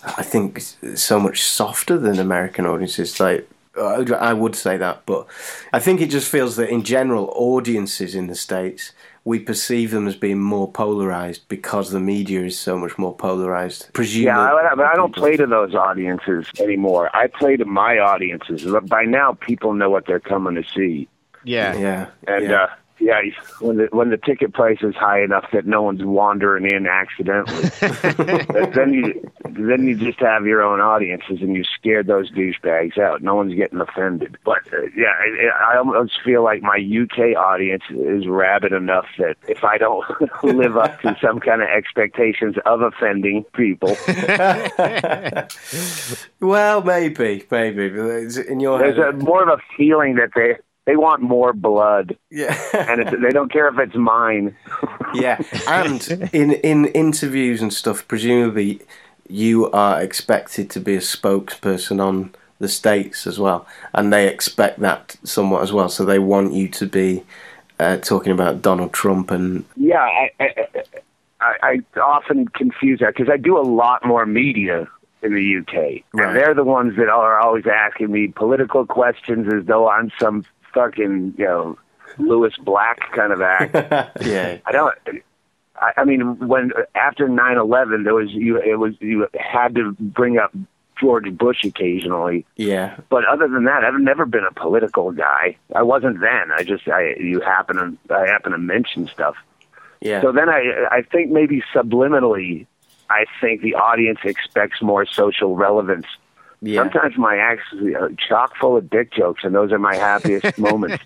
I 0.05 0.23
think, 0.23 0.61
so 0.95 1.19
much 1.21 1.43
softer 1.43 1.99
than 1.99 2.19
American 2.19 2.67
audiences. 2.67 3.19
Like 3.21 3.49
I 3.77 4.33
would 4.33 4.57
say 4.57 4.77
that, 4.77 5.07
but 5.07 5.27
I 5.73 5.79
think 5.79 6.01
it 6.01 6.11
just 6.11 6.31
feels 6.31 6.57
that 6.57 6.71
in 6.71 6.83
general, 6.83 7.33
audiences 7.35 8.15
in 8.15 8.27
the 8.27 8.35
states 8.35 8.93
we 9.25 9.39
perceive 9.39 9.91
them 9.91 10.09
as 10.09 10.17
being 10.17 10.41
more 10.41 10.71
polarized 10.71 11.47
because 11.49 11.91
the 11.91 12.01
media 12.01 12.43
is 12.43 12.59
so 12.59 12.79
much 12.79 12.97
more 12.97 13.15
polarized. 13.15 13.91
Presumably, 13.93 14.27
yeah, 14.27 14.55
I, 14.55 14.75
but 14.75 14.87
I 14.87 14.95
don't 14.95 15.15
play 15.15 15.37
to 15.37 15.47
those 15.47 15.75
audiences 15.75 16.47
anymore. 16.59 17.15
I 17.15 17.27
play 17.27 17.57
to 17.57 17.65
my 17.65 17.99
audiences. 17.99 18.67
By 18.89 19.05
now, 19.05 19.35
people 19.35 19.75
know 19.75 19.91
what 19.91 20.07
they're 20.07 20.21
coming 20.21 20.55
to 20.55 20.65
see. 20.75 21.09
Yeah, 21.45 21.77
yeah, 21.77 22.07
and 22.27 22.45
yeah. 22.45 22.63
Uh, 22.63 22.69
yeah, 23.01 23.23
when 23.61 23.79
the 23.79 23.89
when 23.93 24.11
the 24.11 24.19
ticket 24.19 24.53
price 24.53 24.79
is 24.83 24.95
high 24.95 25.23
enough 25.23 25.47
that 25.53 25.67
no 25.67 25.83
one's 25.83 26.05
wandering 26.05 26.67
in 26.67 26.87
accidentally, 26.87 27.71
then 28.75 28.93
you 28.93 29.31
then 29.45 29.87
you 29.87 29.97
just 29.97 30.21
have 30.21 30.45
your 30.45 30.63
own 30.63 30.81
audiences 30.81 31.41
and 31.41 31.57
you 31.57 31.65
scare 31.65 32.03
those 32.03 32.31
douchebags 32.31 32.99
out. 32.99 33.23
No 33.23 33.35
one's 33.35 33.55
getting 33.55 33.81
offended. 33.81 34.37
But 34.45 34.61
uh, 34.73 34.83
yeah, 34.95 35.15
I, 35.19 35.73
I 35.73 35.79
almost 35.79 36.21
feel 36.23 36.45
like 36.45 36.63
my 36.63 36.77
UK 36.77 37.37
audience 37.37 37.85
is 37.89 38.27
rabid 38.27 38.73
enough 38.73 39.07
that 39.19 39.37
if 39.49 39.65
I 39.65 39.79
don't 39.79 40.05
live 40.43 40.77
up 40.77 41.01
to 41.01 41.17
some 41.23 41.41
kind 41.41 41.63
of 41.63 41.69
expectations 41.69 42.57
of 42.67 42.83
offending 42.83 43.45
people, 43.55 43.97
well, 46.41 46.83
maybe, 46.83 47.45
maybe 47.51 47.87
in 48.47 48.61
your 48.61 48.79
there's 48.79 48.97
head, 48.97 49.07
a, 49.07 49.13
more 49.13 49.43
of 49.43 49.49
a 49.49 49.59
feeling 49.77 50.17
that 50.17 50.31
they 50.35 50.57
they 50.91 50.97
want 50.97 51.23
more 51.23 51.53
blood. 51.53 52.17
Yeah, 52.31 52.59
and 52.75 53.01
it's, 53.01 53.13
they 53.23 53.31
don't 53.31 53.53
care 53.53 53.69
if 53.69 53.79
it's 53.79 53.95
mine. 53.95 54.57
yeah, 55.15 55.41
and 55.69 56.29
in 56.33 56.53
in 56.53 56.87
interviews 56.87 57.63
and 57.63 57.73
stuff, 57.73 58.09
presumably 58.09 58.81
you 59.29 59.71
are 59.71 60.03
expected 60.03 60.69
to 60.71 60.81
be 60.81 60.97
a 60.97 61.01
spokesperson 61.01 62.05
on 62.05 62.35
the 62.59 62.67
states 62.69 63.25
as 63.25 63.39
well, 63.39 63.69
and 63.95 64.13
they 64.13 64.27
expect 64.27 64.81
that 64.81 65.17
somewhat 65.23 65.63
as 65.63 65.73
well. 65.73 65.89
So 65.89 66.05
they 66.05 66.19
want 66.19 66.55
you 66.55 66.67
to 66.69 66.87
be 66.87 67.23
uh, 67.79 67.99
talking 67.99 68.33
about 68.33 68.61
Donald 68.61 68.93
Trump 68.93 69.31
and 69.31 69.65
yeah, 69.77 70.03
I 70.03 70.31
I, 70.41 70.67
I, 71.41 71.79
I 71.95 72.01
often 72.01 72.49
confuse 72.49 72.99
that 72.99 73.15
because 73.15 73.33
I 73.33 73.37
do 73.37 73.57
a 73.57 73.63
lot 73.63 74.05
more 74.05 74.27
media 74.27 74.89
in 75.23 75.35
the 75.35 75.59
UK, 75.59 76.03
right. 76.13 76.27
and 76.27 76.37
they're 76.37 76.55
the 76.55 76.65
ones 76.65 76.97
that 76.97 77.09
are 77.09 77.39
always 77.39 77.65
asking 77.73 78.11
me 78.11 78.27
political 78.29 78.87
questions 78.87 79.47
as 79.55 79.67
though 79.67 79.89
I'm 79.89 80.11
some 80.19 80.45
fucking 80.75 81.35
you 81.37 81.45
know 81.45 81.79
Lewis 82.19 82.55
Black 82.63 82.99
kind 83.13 83.33
of 83.33 83.43
act. 83.43 83.75
yeah, 84.25 84.59
I 84.65 84.73
don't. 84.73 84.95
I, 85.77 85.93
I 85.99 86.05
mean, 86.05 86.39
when 86.47 86.73
after 86.95 87.29
nine 87.29 87.57
eleven, 87.57 88.05
there 88.05 88.15
was 88.15 88.31
you. 88.31 88.59
It 88.61 88.79
was 88.79 88.95
you 89.01 89.27
had 89.39 89.75
to 89.77 89.93
bring 89.99 90.39
up 90.39 90.53
George 91.01 91.37
Bush 91.37 91.65
occasionally. 91.65 92.45
Yeah. 92.57 92.97
But 93.09 93.25
other 93.25 93.49
than 93.49 93.65
that, 93.65 93.85
I've 93.85 93.99
never 94.01 94.27
been 94.27 94.45
a 94.45 94.53
political 94.53 95.11
guy. 95.13 95.57
I 95.75 95.83
wasn't 95.83 96.21
then. 96.21 96.53
I 96.53 96.63
just 96.63 96.87
I 96.89 97.15
you 97.19 97.41
happen 97.41 97.77
to 97.77 98.15
I 98.15 98.27
happen 98.27 98.53
to 98.53 98.59
mention 98.59 99.07
stuff. 99.09 99.37
Yeah. 100.01 100.21
So 100.21 100.33
then 100.33 100.49
I 100.49 100.87
I 100.91 101.03
think 101.03 101.31
maybe 101.31 101.63
subliminally, 101.75 102.67
I 103.09 103.25
think 103.41 103.63
the 103.63 103.75
audience 103.75 104.21
expects 104.25 104.83
more 104.83 105.07
social 105.07 105.57
relevance. 105.57 106.07
Yeah. 106.63 106.83
Sometimes 106.83 107.17
my 107.17 107.37
acts 107.37 107.63
are 107.73 108.11
chock 108.29 108.55
full 108.57 108.77
of 108.77 108.91
dick 108.91 109.13
jokes, 109.13 109.45
and 109.45 109.55
those 109.55 109.73
are 109.73 109.79
my 109.79 109.95
happiest 109.97 110.59
moments. 110.59 111.03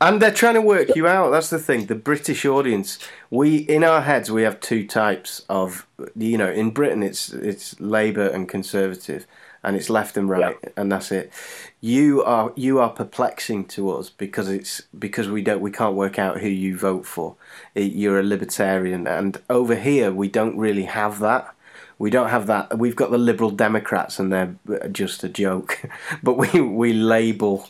And 0.00 0.20
they're 0.20 0.32
trying 0.32 0.54
to 0.54 0.60
work 0.60 0.96
you 0.96 1.06
out. 1.06 1.30
That's 1.30 1.48
the 1.50 1.60
thing. 1.60 1.86
The 1.86 1.94
British 1.94 2.44
audience, 2.44 2.98
we 3.30 3.56
in 3.58 3.84
our 3.84 4.00
heads 4.00 4.30
we 4.32 4.42
have 4.42 4.58
two 4.60 4.84
types 4.86 5.44
of 5.48 5.86
you 6.16 6.36
know, 6.36 6.50
in 6.50 6.70
Britain 6.70 7.02
it's 7.04 7.32
it's 7.32 7.78
Labour 7.80 8.26
and 8.26 8.48
Conservative 8.48 9.26
and 9.62 9.76
it's 9.76 9.88
left 9.90 10.16
and 10.16 10.28
right 10.28 10.56
Yeah. 10.62 10.70
and 10.76 10.90
that's 10.90 11.12
it. 11.12 11.32
You 11.80 12.24
are 12.24 12.52
you 12.56 12.80
are 12.80 12.90
perplexing 12.90 13.66
to 13.68 13.90
us 13.92 14.10
because 14.10 14.48
it's 14.48 14.82
because 14.98 15.28
we 15.28 15.40
don't 15.40 15.60
we 15.60 15.70
can't 15.70 15.94
work 15.94 16.18
out 16.18 16.40
who 16.40 16.48
you 16.48 16.76
vote 16.76 17.06
for. 17.06 17.36
It- 17.76 17.92
You're 17.92 18.18
a 18.18 18.24
libertarian 18.24 19.06
and 19.06 19.40
over 19.48 19.76
here 19.76 20.10
we 20.12 20.28
don't 20.28 20.58
really 20.58 20.84
have 20.84 21.20
that. 21.20 21.52
We 21.98 22.10
don't 22.10 22.28
have 22.28 22.46
that. 22.46 22.78
We've 22.78 22.96
got 22.96 23.10
the 23.10 23.18
Liberal 23.18 23.50
Democrats, 23.50 24.18
and 24.18 24.32
they're 24.32 24.54
just 24.92 25.24
a 25.24 25.28
joke. 25.28 25.82
But 26.22 26.34
we 26.34 26.60
we 26.60 26.92
label, 26.92 27.68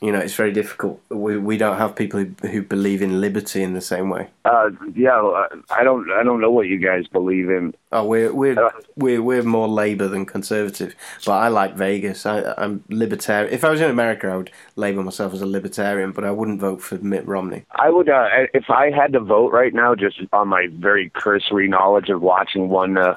you 0.00 0.12
know, 0.12 0.18
it's 0.18 0.34
very 0.34 0.52
difficult. 0.52 1.00
We 1.08 1.36
we 1.38 1.56
don't 1.56 1.78
have 1.78 1.94
people 1.94 2.20
who 2.20 2.48
who 2.48 2.62
believe 2.62 3.00
in 3.02 3.20
liberty 3.20 3.62
in 3.62 3.74
the 3.74 3.80
same 3.80 4.10
way. 4.10 4.28
Uh, 4.44 4.70
yeah, 4.94 5.20
uh, 5.20 5.48
I 5.70 5.84
don't 5.84 6.10
I 6.10 6.22
don't 6.22 6.40
know 6.40 6.50
what 6.50 6.66
you 6.66 6.78
guys 6.78 7.06
believe 7.06 7.48
in. 7.48 7.74
Oh, 7.92 8.04
we're 8.04 8.32
we're 8.32 8.58
Uh, 8.58 8.70
we're 8.96 9.22
we're 9.22 9.42
more 9.42 9.68
Labour 9.68 10.08
than 10.08 10.26
Conservative, 10.26 10.94
but 11.24 11.32
I 11.32 11.48
like 11.48 11.74
Vegas. 11.76 12.26
I, 12.26 12.54
I'm 12.58 12.82
libertarian. 12.88 13.52
If 13.52 13.64
I 13.64 13.70
was 13.70 13.80
in 13.80 13.90
America, 13.90 14.28
I 14.28 14.36
would 14.36 14.50
label 14.76 15.02
myself 15.04 15.32
as 15.32 15.42
a 15.42 15.46
libertarian, 15.46 16.12
but 16.12 16.24
I 16.24 16.30
wouldn't 16.30 16.60
vote 16.60 16.82
for 16.82 16.96
Mitt 16.98 17.26
Romney. 17.26 17.64
I 17.70 17.90
would 17.90 18.08
uh, 18.08 18.28
if 18.52 18.68
I 18.68 18.90
had 18.90 19.12
to 19.12 19.20
vote 19.20 19.52
right 19.52 19.74
now, 19.74 19.94
just 19.94 20.20
on 20.32 20.48
my 20.48 20.68
very 20.72 21.10
cursory 21.10 21.68
knowledge 21.68 22.08
of 22.10 22.20
watching 22.20 22.68
one 22.68 22.98
uh, 22.98 23.16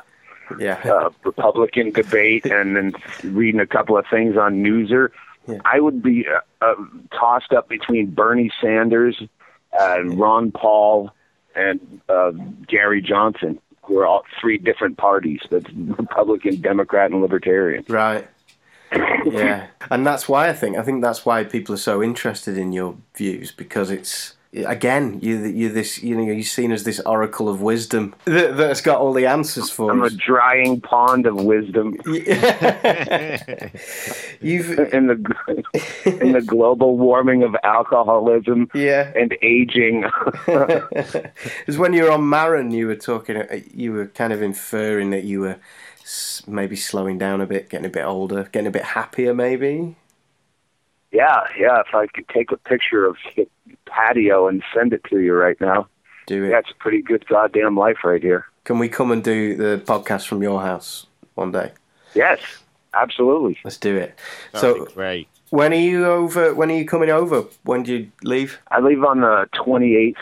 Yeah, 0.60 0.79
uh, 0.86 1.10
Republican 1.23 1.91
debate 1.91 2.45
and 2.57 2.75
then 2.75 2.93
reading 3.23 3.60
a 3.60 3.67
couple 3.67 3.97
of 3.97 4.05
things 4.10 4.38
on 4.38 4.63
Newser, 4.63 5.10
Yeah. 5.47 5.60
I 5.65 5.79
would 5.79 6.01
be 6.01 6.25
uh, 6.27 6.39
uh, 6.65 6.75
tossed 7.12 7.53
up 7.53 7.69
between 7.69 8.12
Bernie 8.12 8.51
Sanders, 8.62 9.21
and 9.73 10.19
Ron 10.19 10.51
Paul, 10.51 11.12
and 11.55 12.01
uh, 12.10 12.31
Gary 12.67 13.01
Johnson. 13.01 13.60
We're 13.89 14.05
all 14.05 14.23
three 14.39 14.57
different 14.57 14.97
parties: 14.97 15.41
that's 15.49 15.69
Republican, 15.73 16.62
Democrat, 16.62 17.12
and 17.12 17.21
Libertarian. 17.21 17.86
right. 17.88 18.27
Yeah, 19.25 19.67
and 19.91 20.07
that's 20.07 20.29
why 20.29 20.47
I 20.47 20.53
think 20.53 20.77
I 20.77 20.81
think 20.81 21.01
that's 21.03 21.25
why 21.25 21.43
people 21.43 21.75
are 21.75 21.77
so 21.91 22.01
interested 22.01 22.57
in 22.57 22.71
your 22.71 22.95
views 23.15 23.51
because 23.51 23.91
it's 23.91 24.37
again 24.65 25.20
you 25.22 25.46
you 25.46 25.70
this 25.70 26.02
you 26.02 26.15
know 26.15 26.24
you're 26.24 26.43
seen 26.43 26.72
as 26.72 26.84
this 26.84 27.00
oracle 27.02 27.50
of 27.50 27.62
wisdom 27.62 28.15
that, 28.26 28.58
that's 28.58 28.82
got 28.82 29.00
all 29.00 29.13
the 29.13 29.26
answers 29.26 29.70
for 29.70 29.91
I'm 29.91 30.04
a 30.04 30.10
drying 30.10 30.82
pond 30.82 31.26
of 31.26 31.36
wisdom 31.43 31.96
You've 34.41 34.80
in 34.93 35.08
the 35.08 35.63
in 36.06 36.32
the 36.34 36.41
global 36.41 36.98
warming 36.98 37.43
of 37.43 37.56
alcoholism 37.63 38.70
yeah. 38.74 39.12
and 39.15 39.36
aging. 39.41 40.06
Because 40.48 41.78
when 41.78 41.93
you 41.93 42.04
were 42.04 42.12
on 42.12 42.28
Maron, 42.28 42.72
you 42.72 42.88
were 42.88 42.96
talking, 42.96 43.38
uh, 43.38 43.60
you 43.74 43.91
were 43.91 44.08
kind 44.08 44.32
of 44.32 44.41
inferring 44.41 45.10
that 45.12 45.24
you 45.24 45.41
were 45.41 45.58
maybe 46.48 46.76
slowing 46.76 47.17
down 47.17 47.41
a 47.41 47.46
bit, 47.46 47.70
getting 47.70 47.86
a 47.86 47.89
bit 47.89 48.06
older, 48.06 48.48
getting 48.52 48.67
a 48.67 48.72
bit 48.72 48.84
happier, 48.84 49.34
maybe. 49.34 49.96
Yeah, 51.21 51.41
yeah. 51.63 51.80
If 51.86 51.93
I 51.95 52.06
could 52.13 52.27
take 52.30 52.51
a 52.51 52.58
picture 52.58 53.03
of 53.06 53.15
the 53.36 53.47
patio 53.86 54.47
and 54.47 54.63
send 54.75 54.93
it 54.93 55.03
to 55.10 55.19
you 55.19 55.34
right 55.34 55.60
now, 55.60 55.88
Do 56.27 56.43
it. 56.45 56.49
that's 56.49 56.71
a 56.71 56.75
pretty 56.75 57.01
good 57.01 57.25
goddamn 57.27 57.75
life 57.86 57.97
right 58.03 58.21
here. 58.21 58.45
Can 58.63 58.80
we 58.80 58.89
come 58.89 59.12
and 59.12 59.23
do 59.23 59.56
the 59.56 59.82
podcast 59.86 60.27
from 60.27 60.41
your 60.43 60.62
house 60.62 61.08
one 61.36 61.51
day? 61.51 61.71
Yes, 62.13 62.39
absolutely. 62.93 63.58
Let's 63.63 63.77
do 63.77 63.95
it. 63.95 64.17
That'd 64.51 64.77
so, 64.77 64.86
be 64.86 64.93
great. 64.93 65.27
when 65.49 65.71
are 65.73 65.86
you 65.91 66.06
over? 66.06 66.53
When 66.53 66.69
are 66.71 66.75
you 66.75 66.86
coming 66.86 67.10
over? 67.10 67.45
When 67.63 67.84
do 67.84 67.95
you 67.95 68.12
leave? 68.23 68.60
I 68.69 68.80
leave 68.82 69.03
on 69.03 69.21
the 69.21 69.47
28th. 69.56 70.15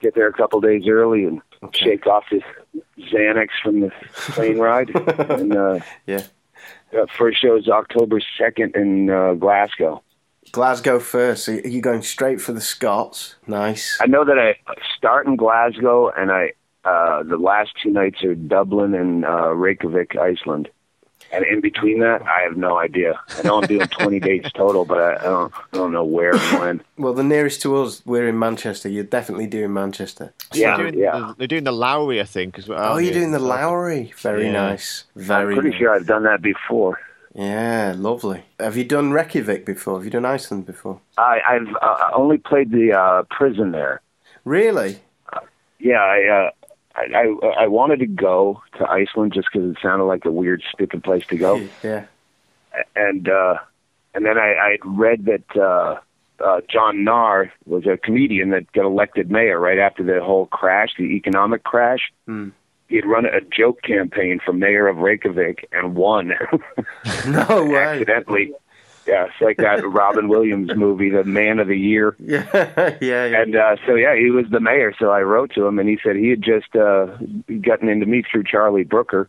Get 0.00 0.14
there 0.16 0.26
a 0.28 0.32
couple 0.32 0.60
days 0.60 0.84
early 0.88 1.24
and 1.24 1.40
Okay. 1.64 1.84
shake 1.84 2.06
off 2.08 2.24
the 2.32 2.40
Xanax 2.98 3.50
from 3.62 3.80
the 3.82 3.92
plane 4.34 4.58
ride. 4.58 4.90
and 5.30 5.54
uh, 5.56 5.78
Yeah, 6.08 6.22
uh, 6.92 7.06
first 7.16 7.40
show 7.40 7.54
is 7.56 7.68
October 7.68 8.18
2nd 8.40 8.74
in 8.74 9.08
uh, 9.10 9.34
Glasgow. 9.34 10.02
Glasgow 10.52 10.98
first. 11.00 11.44
So 11.44 11.52
you're 11.52 11.80
going 11.82 12.02
straight 12.02 12.40
for 12.40 12.52
the 12.52 12.60
Scots. 12.60 13.34
Nice. 13.46 13.98
I 14.00 14.06
know 14.06 14.24
that 14.24 14.38
I 14.38 14.56
start 14.96 15.26
in 15.26 15.36
Glasgow, 15.36 16.10
and 16.10 16.30
I 16.30 16.52
uh, 16.84 17.22
the 17.22 17.36
last 17.36 17.70
two 17.82 17.90
nights 17.90 18.22
are 18.24 18.34
Dublin 18.34 18.94
and 18.94 19.24
uh, 19.24 19.52
Reykjavik, 19.54 20.16
Iceland. 20.16 20.68
And 21.30 21.46
in 21.46 21.62
between 21.62 22.00
that, 22.00 22.20
I 22.22 22.42
have 22.42 22.58
no 22.58 22.76
idea. 22.78 23.18
I 23.38 23.42
know 23.42 23.58
I'm 23.62 23.66
doing 23.66 23.86
20 23.86 24.20
dates 24.28 24.50
total, 24.52 24.84
but 24.84 24.98
I, 24.98 25.14
I 25.14 25.22
don't 25.22 25.54
I 25.54 25.76
don't 25.76 25.92
know 25.92 26.04
where 26.04 26.34
and 26.34 26.60
when. 26.60 26.82
Well, 26.98 27.14
the 27.14 27.22
nearest 27.22 27.62
to 27.62 27.74
us, 27.76 28.02
we're 28.04 28.28
in 28.28 28.38
Manchester. 28.38 28.90
You're 28.90 29.04
definitely 29.04 29.46
doing 29.46 29.72
Manchester. 29.72 30.34
Yeah, 30.52 30.76
they're 30.76 30.90
doing, 30.90 31.02
yeah. 31.02 31.12
The, 31.12 31.34
they're 31.38 31.46
doing 31.46 31.64
the 31.64 31.72
Lowry, 31.72 32.20
I 32.20 32.24
think, 32.24 32.58
as 32.58 32.68
well. 32.68 32.94
Oh, 32.94 32.98
you're 32.98 33.12
they? 33.14 33.20
doing 33.20 33.30
the 33.32 33.38
Lowry. 33.38 34.12
Very 34.18 34.44
Yeah. 34.46 34.52
nice. 34.52 35.04
Very. 35.16 35.54
I'm 35.54 35.60
pretty 35.60 35.70
nice. 35.70 35.78
sure 35.78 35.94
I've 35.94 36.06
done 36.06 36.24
that 36.24 36.42
before. 36.42 36.98
Yeah, 37.34 37.94
lovely. 37.96 38.44
Have 38.60 38.76
you 38.76 38.84
done 38.84 39.12
Reykjavik 39.12 39.64
before? 39.64 39.96
Have 39.96 40.04
you 40.04 40.10
done 40.10 40.24
Iceland 40.26 40.66
before? 40.66 41.00
I, 41.16 41.40
I've 41.48 41.74
uh, 41.80 42.10
only 42.14 42.38
played 42.38 42.70
the 42.70 42.92
uh, 42.92 43.22
prison 43.30 43.72
there. 43.72 44.02
Really? 44.44 44.98
Yeah, 45.78 46.02
I, 46.02 46.28
uh, 46.28 46.50
I, 46.94 47.02
I 47.16 47.62
I 47.64 47.66
wanted 47.68 48.00
to 48.00 48.06
go 48.06 48.62
to 48.78 48.88
Iceland 48.88 49.32
just 49.32 49.48
because 49.52 49.70
it 49.70 49.78
sounded 49.82 50.04
like 50.04 50.24
a 50.24 50.30
weird, 50.30 50.62
stupid 50.72 51.02
place 51.02 51.26
to 51.28 51.36
go. 51.36 51.56
Yeah. 51.82 52.04
and 52.94 53.28
uh, 53.28 53.54
and 54.14 54.24
then 54.24 54.38
I, 54.38 54.54
I 54.54 54.76
read 54.84 55.24
that 55.26 55.56
uh, 55.56 55.98
uh, 56.42 56.60
Jón 56.72 57.02
Gnarr 57.04 57.50
was 57.66 57.86
a 57.86 57.96
comedian 57.96 58.50
that 58.50 58.70
got 58.72 58.84
elected 58.84 59.30
mayor 59.30 59.58
right 59.58 59.78
after 59.78 60.02
the 60.02 60.22
whole 60.22 60.46
crash, 60.46 60.90
the 60.98 61.04
economic 61.04 61.64
crash. 61.64 62.12
Hmm. 62.26 62.50
He 62.88 62.96
had 62.96 63.06
run 63.06 63.24
a 63.24 63.40
joke 63.40 63.80
campaign 63.82 64.38
for 64.44 64.52
mayor 64.52 64.86
of 64.88 64.98
Reykjavik 64.98 65.68
and 65.72 65.94
won 65.94 66.28
No 67.26 67.64
way. 67.70 67.76
accidentally. 67.78 68.52
Yeah, 69.06 69.24
it's 69.26 69.40
like 69.40 69.56
that 69.56 69.84
Robin 69.84 70.28
Williams 70.28 70.70
movie, 70.76 71.10
The 71.10 71.24
Man 71.24 71.58
of 71.58 71.66
the 71.68 71.76
Year. 71.78 72.14
Yeah, 72.20 72.44
yeah, 73.00 73.26
yeah. 73.26 73.42
And 73.42 73.56
uh, 73.56 73.76
so 73.86 73.94
yeah, 73.96 74.14
he 74.14 74.30
was 74.30 74.44
the 74.50 74.60
mayor. 74.60 74.92
So 74.98 75.10
I 75.10 75.22
wrote 75.22 75.52
to 75.54 75.66
him, 75.66 75.78
and 75.80 75.88
he 75.88 75.98
said 76.04 76.14
he 76.16 76.28
had 76.28 76.42
just 76.42 76.76
uh, 76.76 77.06
gotten 77.62 77.88
into 77.88 78.06
me 78.06 78.22
through 78.30 78.44
Charlie 78.44 78.84
Brooker. 78.84 79.28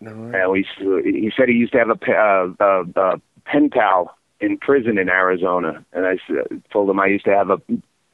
No, 0.00 0.10
And 0.12 0.52
we, 0.52 0.66
he 1.04 1.32
said 1.36 1.48
he 1.48 1.54
used 1.56 1.72
to 1.72 1.78
have 1.78 1.90
a, 1.90 1.96
pe- 1.96 2.12
uh, 2.16 2.48
uh, 2.60 2.84
uh, 2.96 3.16
pen 3.44 3.68
pal 3.68 4.16
in 4.40 4.56
prison 4.56 4.96
in 4.96 5.08
Arizona, 5.08 5.84
and 5.92 6.06
I 6.06 6.18
told 6.72 6.88
him 6.88 7.00
I 7.00 7.06
used 7.06 7.24
to 7.24 7.34
have 7.36 7.50
a, 7.50 7.60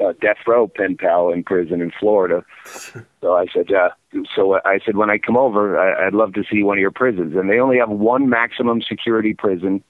a 0.00 0.12
death 0.14 0.38
row 0.46 0.66
pen 0.68 0.96
pal 0.96 1.30
in 1.30 1.44
prison 1.44 1.80
in 1.80 1.90
Florida. 1.98 2.44
So 3.20 3.34
I 3.34 3.46
said, 3.54 3.72
uh, 3.72 3.88
so 4.36 4.60
I 4.66 4.80
said 4.84 4.98
when 4.98 5.08
I 5.08 5.16
come 5.16 5.38
over, 5.38 5.78
I, 5.78 6.06
I'd 6.06 6.12
love 6.12 6.34
to 6.34 6.44
see 6.44 6.62
one 6.62 6.76
of 6.76 6.82
your 6.82 6.90
prisons, 6.90 7.34
and 7.34 7.48
they 7.48 7.58
only 7.58 7.78
have 7.78 7.88
one 7.88 8.28
maximum 8.28 8.82
security 8.82 9.32
prison, 9.32 9.82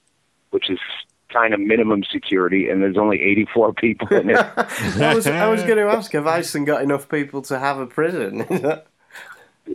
which 0.51 0.69
is 0.69 0.79
kind 1.33 1.53
of 1.53 1.59
minimum 1.59 2.01
security, 2.09 2.69
and 2.69 2.81
there's 2.81 2.95
only 2.97 3.21
84 3.21 3.73
people 3.73 4.07
in 4.15 4.29
it. 4.29 4.37
I 4.57 5.13
was, 5.13 5.27
I 5.27 5.49
was 5.49 5.63
going 5.63 5.79
to 5.79 5.93
ask, 5.93 6.13
have 6.13 6.27
Iceland 6.27 6.65
got 6.65 6.81
enough 6.81 7.09
people 7.09 7.41
to 7.41 7.59
have 7.59 7.77
a 7.77 7.85
prison? 7.85 8.45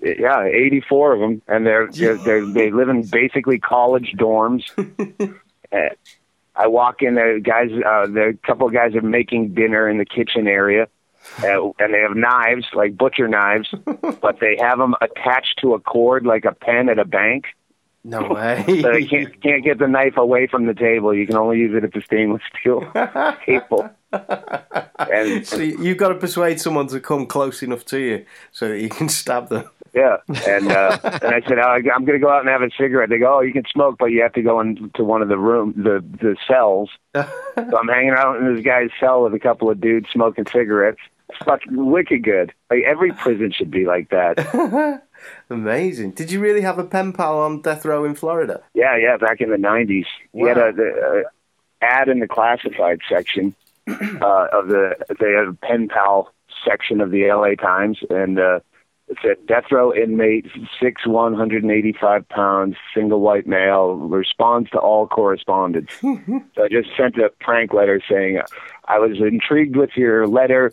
yeah, 0.02 0.44
84 0.44 1.12
of 1.12 1.20
them, 1.20 1.42
and 1.46 1.66
they're, 1.66 1.88
they're, 1.88 2.16
they're 2.16 2.46
they 2.46 2.70
live 2.70 2.88
in 2.88 3.02
basically 3.02 3.58
college 3.58 4.14
dorms. 4.16 4.64
I 6.62 6.66
walk 6.66 7.02
in 7.02 7.14
there, 7.14 7.38
guys. 7.40 7.70
Uh, 7.72 8.06
there 8.08 8.28
a 8.28 8.34
couple 8.34 8.66
of 8.66 8.72
guys 8.72 8.94
are 8.94 9.02
making 9.02 9.54
dinner 9.54 9.88
in 9.88 9.98
the 9.98 10.04
kitchen 10.04 10.46
area, 10.46 10.88
uh, 11.42 11.68
and 11.78 11.94
they 11.94 12.00
have 12.00 12.16
knives, 12.16 12.66
like 12.74 12.96
butcher 12.96 13.28
knives, 13.28 13.72
but 14.20 14.40
they 14.40 14.56
have 14.60 14.78
them 14.78 14.94
attached 15.00 15.58
to 15.62 15.74
a 15.74 15.80
cord 15.80 16.26
like 16.26 16.44
a 16.44 16.52
pen 16.52 16.88
at 16.88 16.98
a 16.98 17.04
bank. 17.04 17.44
no 18.04 18.22
way. 18.34 18.64
So 18.82 18.92
you 18.92 19.08
can't 19.08 19.42
can't 19.42 19.64
get 19.64 19.78
the 19.78 19.88
knife 19.88 20.16
away 20.16 20.46
from 20.46 20.66
the 20.66 20.74
table. 20.74 21.14
You 21.14 21.26
can 21.26 21.36
only 21.36 21.58
use 21.58 21.74
it 21.76 21.84
at 21.84 21.92
the 21.92 22.00
stainless 22.02 22.42
steel 22.60 22.80
table. 23.46 23.88
And 24.98 25.46
so 25.46 25.56
you- 25.58 25.78
you've 25.82 25.98
got 25.98 26.08
to 26.08 26.14
persuade 26.16 26.60
someone 26.60 26.86
to 26.88 27.00
come 27.00 27.26
close 27.26 27.62
enough 27.62 27.84
to 27.86 27.98
you 27.98 28.24
so 28.52 28.68
that 28.68 28.80
you 28.80 28.88
can 28.88 29.08
stab 29.08 29.48
them. 29.48 29.64
Yeah, 29.92 30.18
and 30.46 30.70
uh, 30.70 30.98
and 31.04 31.34
I 31.34 31.40
said 31.46 31.58
oh, 31.58 31.68
I'm 31.68 32.04
going 32.04 32.18
to 32.18 32.24
go 32.24 32.30
out 32.30 32.40
and 32.40 32.48
have 32.48 32.62
a 32.62 32.70
cigarette. 32.78 33.10
They 33.10 33.18
go, 33.18 33.38
oh, 33.38 33.40
you 33.40 33.52
can 33.52 33.64
smoke, 33.72 33.96
but 33.98 34.06
you 34.06 34.22
have 34.22 34.32
to 34.34 34.42
go 34.42 34.60
into 34.60 35.04
one 35.04 35.22
of 35.22 35.28
the 35.28 35.38
room, 35.38 35.74
the 35.76 36.04
the 36.20 36.36
cells. 36.46 36.90
so 37.14 37.26
I'm 37.56 37.88
hanging 37.88 38.14
out 38.16 38.36
in 38.36 38.54
this 38.54 38.64
guy's 38.64 38.90
cell 39.00 39.22
with 39.24 39.34
a 39.34 39.40
couple 39.40 39.70
of 39.70 39.80
dudes 39.80 40.08
smoking 40.12 40.46
cigarettes. 40.46 41.00
It's 41.28 41.38
fucking 41.44 41.90
wicked 41.90 42.24
good. 42.24 42.52
Like 42.70 42.82
every 42.86 43.12
prison 43.12 43.52
should 43.52 43.70
be 43.70 43.86
like 43.86 44.10
that. 44.10 45.02
Amazing. 45.50 46.12
Did 46.12 46.30
you 46.30 46.40
really 46.40 46.62
have 46.62 46.78
a 46.78 46.84
pen 46.84 47.12
pal 47.12 47.38
on 47.40 47.62
death 47.62 47.84
row 47.84 48.04
in 48.04 48.14
Florida? 48.14 48.62
Yeah, 48.74 48.96
yeah. 48.96 49.16
Back 49.16 49.40
in 49.40 49.50
the 49.50 49.56
'90s, 49.56 50.06
he 50.32 50.42
had 50.42 50.58
a, 50.58 50.68
a 50.70 51.22
ad 51.82 52.08
in 52.08 52.20
the 52.20 52.28
classified 52.28 53.00
section 53.08 53.54
uh, 53.88 54.46
of 54.52 54.68
the. 54.68 54.94
They 55.20 55.32
had 55.32 55.48
a 55.48 55.52
pen 55.52 55.88
pal 55.88 56.32
section 56.64 57.00
of 57.00 57.10
the 57.10 57.28
LA 57.28 57.54
Times, 57.54 57.98
and 58.08 58.38
uh, 58.38 58.60
it 59.10 59.18
said 59.22 59.44
death 59.46 59.64
row 59.72 59.92
inmate, 59.92 60.46
six 60.80 61.04
one 61.06 61.34
hundred 61.34 61.64
and 61.64 61.72
eighty-five 61.72 62.28
pounds, 62.28 62.76
single 62.94 63.20
white 63.20 63.46
male, 63.46 63.94
responds 63.94 64.70
to 64.70 64.78
all 64.78 65.08
correspondence. 65.08 65.90
so 66.00 66.64
I 66.64 66.68
just 66.70 66.90
sent 66.96 67.16
a 67.18 67.30
prank 67.40 67.72
letter 67.72 68.00
saying, 68.08 68.40
I 68.86 68.98
was 68.98 69.18
intrigued 69.20 69.76
with 69.76 69.90
your 69.96 70.26
letter. 70.26 70.72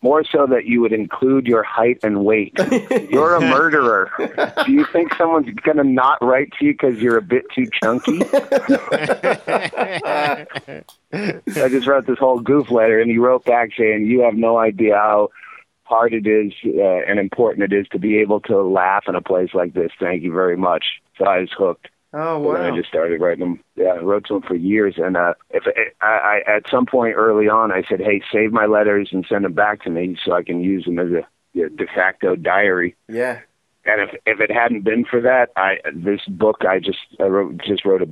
More 0.00 0.22
so 0.22 0.46
that 0.48 0.66
you 0.66 0.82
would 0.82 0.92
include 0.92 1.46
your 1.46 1.62
height 1.62 1.98
and 2.02 2.26
weight. 2.26 2.52
You're 3.08 3.36
a 3.36 3.40
murderer. 3.48 4.10
Do 4.66 4.70
you 4.70 4.84
think 4.92 5.14
someone's 5.14 5.48
going 5.62 5.78
to 5.78 5.84
not 5.84 6.18
write 6.20 6.52
to 6.58 6.66
you 6.66 6.74
because 6.74 7.00
you're 7.00 7.16
a 7.16 7.22
bit 7.22 7.44
too 7.54 7.66
chunky? 7.82 8.20
I 11.14 11.68
just 11.70 11.86
wrote 11.86 12.06
this 12.06 12.18
whole 12.18 12.38
goof 12.38 12.70
letter, 12.70 13.00
and 13.00 13.10
he 13.10 13.16
wrote 13.16 13.46
back 13.46 13.70
saying, 13.78 14.04
"You 14.04 14.20
have 14.20 14.34
no 14.34 14.58
idea 14.58 14.94
how 14.94 15.30
hard 15.84 16.12
it 16.12 16.26
is 16.26 16.52
uh, 16.66 17.04
and 17.08 17.18
important 17.18 17.72
it 17.72 17.76
is 17.76 17.86
to 17.88 17.98
be 17.98 18.18
able 18.18 18.40
to 18.40 18.62
laugh 18.62 19.04
in 19.08 19.14
a 19.14 19.22
place 19.22 19.50
like 19.54 19.74
this. 19.74 19.92
Thank 19.98 20.22
you 20.22 20.32
very 20.32 20.56
much." 20.56 20.84
So 21.18 21.24
I 21.24 21.40
was 21.40 21.50
hooked. 21.56 21.88
Oh, 22.12 22.38
wow! 22.38 22.54
And. 22.54 22.72
I 22.72 22.76
just 22.76 22.88
started 22.88 23.20
writing 23.20 23.40
them. 23.40 23.60
Yeah, 23.74 23.94
I 23.94 23.98
wrote 23.98 24.26
to 24.26 24.34
them 24.34 24.42
for 24.42 24.54
years. 24.54 24.94
And 24.98 25.16
uh, 25.16 25.34
if 25.50 25.64
I, 26.00 26.06
I, 26.46 26.56
at 26.56 26.70
some 26.70 26.86
point 26.86 27.16
early 27.16 27.48
on, 27.48 27.72
I 27.72 27.82
said, 27.88 28.00
"Hey, 28.00 28.22
save 28.32 28.52
my 28.52 28.66
letters 28.66 29.08
and 29.12 29.26
send 29.28 29.44
them 29.44 29.52
back 29.52 29.82
to 29.82 29.90
me 29.90 30.16
so 30.24 30.32
I 30.32 30.44
can 30.44 30.62
use 30.62 30.84
them 30.84 30.98
as 31.00 31.10
a 31.10 31.26
you 31.52 31.64
know, 31.64 31.68
de 31.70 31.86
facto 31.86 32.36
diary." 32.36 32.94
Yeah. 33.08 33.40
And 33.86 34.00
if 34.00 34.10
if 34.26 34.40
it 34.40 34.50
hadn't 34.50 34.82
been 34.82 35.04
for 35.04 35.20
that, 35.20 35.50
I 35.56 35.78
this 35.92 36.20
book 36.26 36.64
I 36.64 36.78
just 36.78 36.98
I 37.20 37.24
wrote 37.24 37.60
just 37.66 37.84
wrote 37.84 38.00
a 38.00 38.08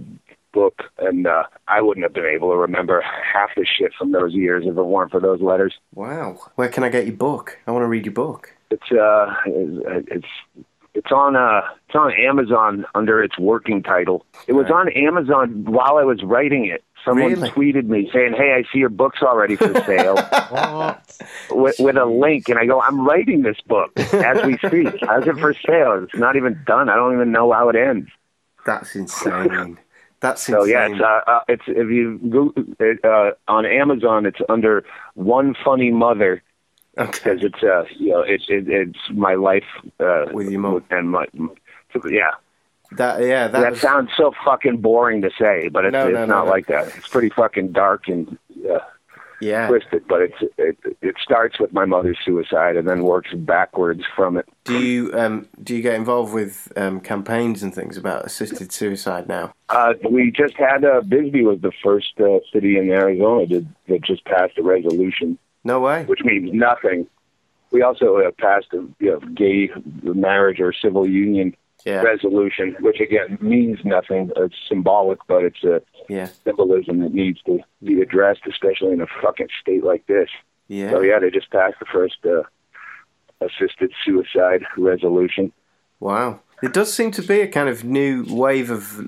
book, 0.53 0.83
and 0.99 1.27
uh, 1.27 1.45
I 1.69 1.81
wouldn't 1.81 2.05
have 2.05 2.13
been 2.15 2.27
able 2.27 2.51
to 2.51 2.57
remember 2.57 3.01
half 3.03 3.51
the 3.57 3.67
shit 3.67 3.93
from 3.99 4.13
those 4.13 4.33
years 4.35 4.65
if 4.67 4.77
it 4.77 4.83
weren't 4.83 5.11
for 5.11 5.21
those 5.21 5.41
letters. 5.41 5.75
Wow. 5.95 6.39
Where 6.57 6.69
can 6.69 6.85
I 6.85 6.89
get 6.89 7.07
your 7.07 7.17
book? 7.17 7.59
I 7.67 7.71
want 7.73 7.83
to 7.83 7.89
read 7.89 8.05
your 8.07 8.15
book. 8.15 8.55
It's 8.71 8.91
uh, 8.93 9.35
it's 9.47 10.27
it's 10.95 11.11
on 11.13 11.37
uh, 11.37 11.63
it's 11.89 11.95
on 11.95 12.13
Amazon 12.13 12.85
under 12.95 13.23
its 13.23 13.39
working 13.39 13.83
title. 13.83 14.25
It 14.47 14.53
was 14.53 14.71
on 14.71 14.89
Amazon 14.93 15.65
while 15.65 15.97
I 15.97 16.05
was 16.05 16.23
writing 16.23 16.67
it. 16.67 16.83
Someone 17.05 17.33
Really? 17.33 17.51
tweeted 17.51 17.87
me 17.87 18.09
saying, 18.13 18.35
"Hey, 18.35 18.53
I 18.55 18.63
see 18.73 18.79
your 18.79 18.89
book's 18.89 19.23
already 19.23 19.57
for 19.57 19.75
sale," 19.85 20.15
with, 21.51 21.75
with 21.81 21.97
a 21.97 22.05
link, 22.05 22.49
and 22.49 22.59
I 22.59 22.67
go, 22.67 22.81
"I'm 22.81 23.05
writing 23.05 23.43
this 23.43 23.61
book 23.67 23.91
as 23.99 24.45
we 24.47 24.57
speak. 24.59 24.95
How's 25.03 25.27
it 25.27 25.37
for 25.39 25.53
sale? 25.67 26.05
It's 26.05 26.15
not 26.15 26.37
even 26.37 26.63
done. 26.65 26.89
I 26.89 26.95
don't 26.95 27.13
even 27.15 27.33
know 27.33 27.51
how 27.53 27.69
it 27.71 27.77
ends." 27.77 28.09
That's 28.65 28.95
insane. 28.95 29.79
That's 30.23 30.43
So 30.43 30.65
insane. 30.65 30.73
yeah, 30.73 30.87
it's 30.89 31.01
uh, 31.03 31.31
uh, 31.31 31.41
it's 31.49 31.65
if 31.69 31.91
you 31.91 32.19
go 32.31 32.55
it, 32.81 33.05
uh, 33.05 33.33
on 33.49 33.67
Amazon, 33.67 34.25
it's 34.27 34.41
under 34.49 34.85
One 35.15 35.55
Funny 35.65 35.91
Mother 35.91 36.43
okay. 36.99 37.11
because 37.13 37.45
it's 37.45 37.63
uh 37.63 37.85
you 37.99 38.11
know 38.13 38.21
it's 38.23 38.47
it, 38.49 38.69
it's 38.69 39.01
my 39.13 39.35
life 39.35 39.65
uh, 40.01 40.27
With 40.33 40.49
your 40.51 40.61
mom. 40.61 40.85
and 40.91 41.11
my 41.11 41.27
yeah. 42.09 42.31
That 42.93 43.23
yeah, 43.23 43.49
that, 43.49 43.61
That, 43.61 43.71
was, 43.73 43.81
sounds 43.81 44.11
so 44.17 44.33
fucking 44.45 44.79
boring 44.79 45.23
to 45.23 45.31
say, 45.39 45.69
but 45.69 45.85
it's 45.87 45.93
No, 45.93 46.09
it's 46.09 46.15
no, 46.15 46.27
no, 46.27 46.27
not 46.27 46.45
no. 46.45 46.51
like 46.51 46.67
that. 46.69 46.89
It's 46.97 47.09
pretty 47.09 47.31
fucking 47.31 47.73
dark 47.73 48.09
and 48.09 48.39
uh, 48.71 48.81
yeah. 49.43 49.67
twisted, 49.69 50.07
but 50.09 50.23
it's 50.23 50.53
it, 50.57 50.79
it 51.03 51.17
starts 51.23 51.59
with 51.59 51.73
my 51.73 51.85
mother's 51.85 52.19
suicide 52.25 52.77
and 52.77 52.89
then 52.89 53.03
works 53.03 53.33
backwards 53.35 54.03
from 54.15 54.37
it. 54.37 54.49
Do 54.65 54.79
you 54.79 55.13
um 55.15 55.49
do 55.63 55.75
you 55.75 55.83
get 55.83 55.95
involved 55.95 56.33
with 56.33 56.73
um 56.77 57.01
campaigns 57.01 57.63
and 57.63 57.75
things 57.75 57.97
about 57.97 58.25
assisted 58.25 58.73
suicide 58.73 59.29
now? 59.29 59.53
Uh, 59.69 59.95
we 60.11 60.31
just 60.31 60.55
had 60.55 60.85
uh, 60.85 61.01
Bisbee 61.01 61.43
was 61.43 61.61
the 61.61 61.73
first 61.83 62.13
uh, 62.21 62.39
city 62.53 62.79
in 62.79 62.91
Arizona 62.91 63.47
to, 63.49 63.67
that 63.89 64.03
just 64.03 64.25
passed 64.25 64.59
a 64.59 64.63
resolution 64.63 65.39
No 65.65 65.81
way. 65.81 66.05
which 66.05 66.21
means 66.25 66.51
nothing. 66.53 67.07
We 67.71 67.81
also 67.83 68.19
uh, 68.19 68.31
passed 68.39 68.69
a 68.75 68.87
you 69.01 69.13
know, 69.13 69.21
gay 69.35 69.71
marriage 70.03 70.61
or 70.61 70.73
civil 70.75 71.09
union 71.09 71.57
Yeah. 71.85 72.03
resolution, 72.03 72.77
which 72.81 73.01
again 73.01 73.39
means 73.41 73.79
nothing. 73.85 74.31
It's 74.37 74.55
symbolic, 74.69 75.19
but 75.27 75.43
it's 75.45 75.65
a 75.65 75.83
Yeah. 76.09 76.27
symbolism 76.45 77.01
that 77.01 77.13
needs 77.13 77.43
to 77.43 77.61
be 77.83 78.01
addressed, 78.01 78.43
especially 78.47 78.93
in 78.93 79.01
a 79.01 79.07
fucking 79.21 79.49
state 79.61 79.83
like 79.85 80.07
this. 80.07 80.29
Yeah. 80.69 80.91
So 80.93 81.01
yeah, 81.01 81.19
they 81.19 81.31
just 81.31 81.51
passed 81.51 81.79
the 81.81 81.87
first 81.87 82.25
uh, 82.25 82.43
assisted 83.41 83.93
suicide 84.05 84.65
resolution. 84.77 85.53
Wow. 86.01 86.41
It 86.63 86.73
does 86.73 86.95
seem 86.95 87.11
to 87.13 87.23
be 87.23 87.41
a 87.41 87.49
kind 87.49 87.69
of 87.69 87.83
new 87.83 88.25
wave 88.29 88.71
of 88.71 89.05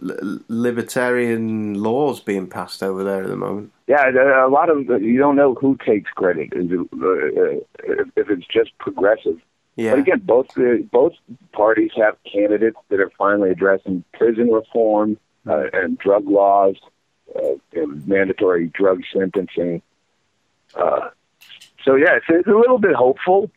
libertarian 0.49 1.75
laws 1.75 2.19
being 2.21 2.49
passed 2.49 2.83
over 2.83 3.05
there 3.05 3.23
at 3.23 3.29
the 3.29 3.37
moment. 3.37 3.71
Yeah, 3.87 4.11
a 4.11 4.49
lot 4.49 4.69
of 4.71 4.89
you 5.01 5.19
don't 5.19 5.37
know 5.37 5.55
who 5.55 5.77
takes 5.87 6.11
credit 6.11 6.53
uh, 6.53 6.59
uh, 6.59 8.05
if 8.17 8.29
it's 8.29 8.47
just 8.47 8.77
progressive. 8.79 9.39
Yeah. 9.77 9.91
But 9.93 9.99
again, 10.01 10.21
both 10.25 10.49
the, 10.55 10.87
both 10.93 11.13
parties 11.53 11.91
have 11.97 12.17
candidates 12.31 12.77
that 12.91 13.01
are 13.01 13.11
finally 13.19 13.51
addressing 13.51 14.05
prison 14.13 14.51
reform 14.51 15.19
uh, 15.49 15.65
and 15.73 15.99
drug 15.99 16.27
laws, 16.29 16.77
uh, 17.35 17.55
and 17.73 18.07
mandatory 18.07 18.69
drug 18.69 19.03
sentencing. 19.13 19.83
Uh, 20.77 21.09
so 21.85 21.97
yeah, 21.97 22.17
it's, 22.17 22.27
it's 22.29 22.47
a 22.49 22.53
little 22.55 22.79
bit 22.79 22.95
hopeful. 22.95 23.51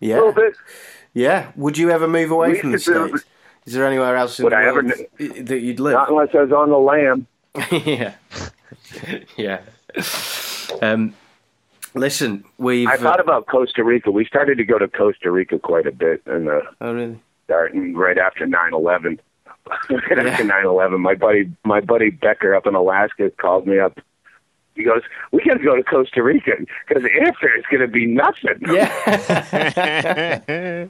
Yeah. 0.00 0.16
A 0.16 0.18
little 0.18 0.32
bit. 0.32 0.56
Yeah. 1.12 1.50
Would 1.56 1.76
you 1.78 1.90
ever 1.90 2.06
move 2.08 2.30
away 2.30 2.52
We 2.52 2.58
from 2.60 2.72
the 2.72 2.78
states? 2.78 3.24
Is 3.66 3.72
there 3.72 3.86
anywhere 3.86 4.14
else 4.16 4.38
in 4.38 4.44
Would 4.44 4.52
the 4.52 4.56
I 4.56 4.70
world 4.72 4.92
kn- 5.18 5.38
i- 5.38 5.42
that 5.42 5.60
you'd 5.60 5.80
live? 5.80 5.94
Not 5.94 6.10
unless 6.10 6.28
I 6.34 6.42
was 6.42 6.52
on 6.52 6.70
the 6.70 6.78
lam. 6.78 7.26
yeah. 7.86 8.14
yeah. 9.36 9.60
Um, 10.82 11.14
listen, 11.94 12.44
we've. 12.58 12.88
I 12.88 12.96
thought 12.96 13.20
about 13.20 13.46
Costa 13.46 13.82
Rica. 13.84 14.10
We 14.10 14.24
started 14.24 14.58
to 14.58 14.64
go 14.64 14.78
to 14.78 14.88
Costa 14.88 15.30
Rica 15.30 15.58
quite 15.58 15.86
a 15.86 15.92
bit, 15.92 16.22
and 16.26 16.48
uh, 16.48 16.60
oh, 16.80 16.94
really? 16.94 17.20
starting 17.44 17.94
right 17.94 18.18
after 18.18 18.46
nine 18.46 18.74
eleven. 18.74 19.20
right 19.90 20.18
after 20.18 20.44
nine 20.44 20.66
eleven, 20.66 21.00
my 21.00 21.14
buddy, 21.14 21.50
my 21.64 21.80
buddy 21.80 22.10
Becker 22.10 22.54
up 22.54 22.66
in 22.66 22.74
Alaska 22.74 23.30
called 23.30 23.66
me 23.66 23.78
up 23.78 23.98
He 24.74 24.82
goes, 24.82 25.02
"We 25.32 25.42
got 25.44 25.54
to 25.54 25.64
go 25.64 25.76
to 25.76 25.82
Costa 25.82 26.22
Rica 26.22 26.52
because 26.86 27.02
the 27.02 27.08
airfare 27.08 27.58
is 27.58 27.64
going 27.70 27.80
to 27.80 27.88
be 27.88 28.06
nothing." 28.06 28.58
Yeah. 28.66 28.90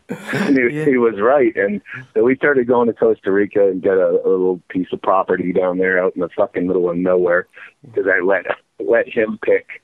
he, 0.48 0.84
he 0.90 0.96
was 0.96 1.20
right. 1.20 1.54
And 1.56 1.82
so 2.14 2.24
we 2.24 2.34
started 2.36 2.66
going 2.66 2.88
to 2.88 2.94
Costa 2.94 3.30
Rica 3.30 3.68
and 3.68 3.82
get 3.82 3.98
a, 3.98 4.08
a 4.08 4.28
little 4.28 4.60
piece 4.70 4.88
of 4.92 5.02
property 5.02 5.52
down 5.52 5.78
there 5.78 6.02
out 6.02 6.14
in 6.16 6.22
the 6.22 6.30
fucking 6.30 6.66
middle 6.66 6.90
of 6.90 6.96
nowhere 6.96 7.46
because 7.82 8.06
I 8.06 8.20
let 8.24 8.46
let 8.80 9.08
him 9.08 9.38
pick. 9.44 9.82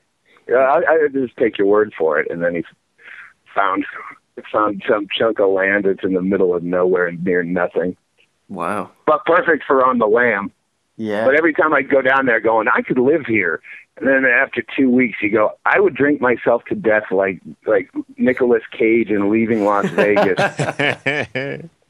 Know, 0.51 0.59
I, 0.59 0.77
I 0.79 1.07
just 1.11 1.35
take 1.37 1.57
your 1.57 1.67
word 1.67 1.93
for 1.97 2.19
it. 2.19 2.29
And 2.29 2.41
then 2.43 2.55
he 2.55 2.63
found 3.53 3.85
found 4.51 4.83
some 4.87 5.07
chunk 5.17 5.39
of 5.39 5.49
land 5.51 5.85
that's 5.85 6.03
in 6.03 6.13
the 6.13 6.21
middle 6.21 6.55
of 6.55 6.63
nowhere 6.63 7.07
and 7.07 7.23
near 7.23 7.43
nothing, 7.43 7.95
wow. 8.49 8.89
but 9.05 9.23
perfect 9.25 9.63
for 9.65 9.85
on 9.85 9.97
the 9.97 10.07
lam. 10.07 10.51
Yeah. 10.97 11.25
But 11.25 11.35
every 11.35 11.53
time 11.53 11.73
I'd 11.73 11.89
go 11.89 12.01
down 12.01 12.25
there, 12.25 12.39
going, 12.39 12.67
I 12.67 12.81
could 12.81 12.97
live 12.97 13.25
here. 13.25 13.61
And 13.97 14.07
then 14.07 14.25
after 14.25 14.63
two 14.75 14.89
weeks, 14.89 15.17
you 15.21 15.29
go, 15.29 15.51
I 15.65 15.79
would 15.79 15.95
drink 15.95 16.21
myself 16.21 16.63
to 16.69 16.75
death 16.75 17.03
like 17.11 17.41
like 17.65 17.89
Nicolas 18.17 18.63
Cage 18.71 19.09
in 19.09 19.29
Leaving 19.29 19.65
Las 19.65 19.89
Vegas 19.91 20.37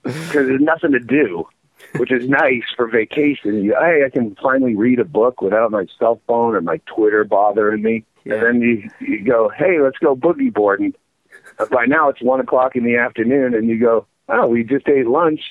because 0.04 0.48
there's 0.48 0.62
nothing 0.62 0.92
to 0.92 1.00
do, 1.00 1.48
which 1.98 2.12
is 2.12 2.28
nice 2.28 2.64
for 2.76 2.88
vacation. 2.88 3.64
You, 3.64 3.76
hey, 3.80 4.04
I 4.06 4.10
can 4.10 4.36
finally 4.42 4.76
read 4.76 5.00
a 5.00 5.06
book 5.06 5.42
without 5.42 5.72
my 5.72 5.86
cell 6.00 6.20
phone 6.28 6.56
or 6.56 6.62
my 6.62 6.78
Twitter 6.86 7.24
bothering 7.24 7.84
me. 7.84 8.04
Yeah. 8.24 8.36
And 8.36 8.44
then 8.44 8.62
you 8.62 8.90
you 9.00 9.24
go, 9.24 9.50
hey, 9.50 9.80
let's 9.82 9.98
go 9.98 10.16
boogie 10.16 10.54
boarding. 10.54 10.94
But 11.58 11.70
by 11.70 11.86
now 11.86 12.10
it's 12.10 12.22
one 12.22 12.40
o'clock 12.40 12.76
in 12.76 12.84
the 12.84 12.98
afternoon, 12.98 13.54
and 13.54 13.68
you 13.68 13.80
go, 13.80 14.06
oh, 14.30 14.48
we 14.48 14.64
just 14.64 14.88
ate 14.88 15.08
lunch. 15.08 15.42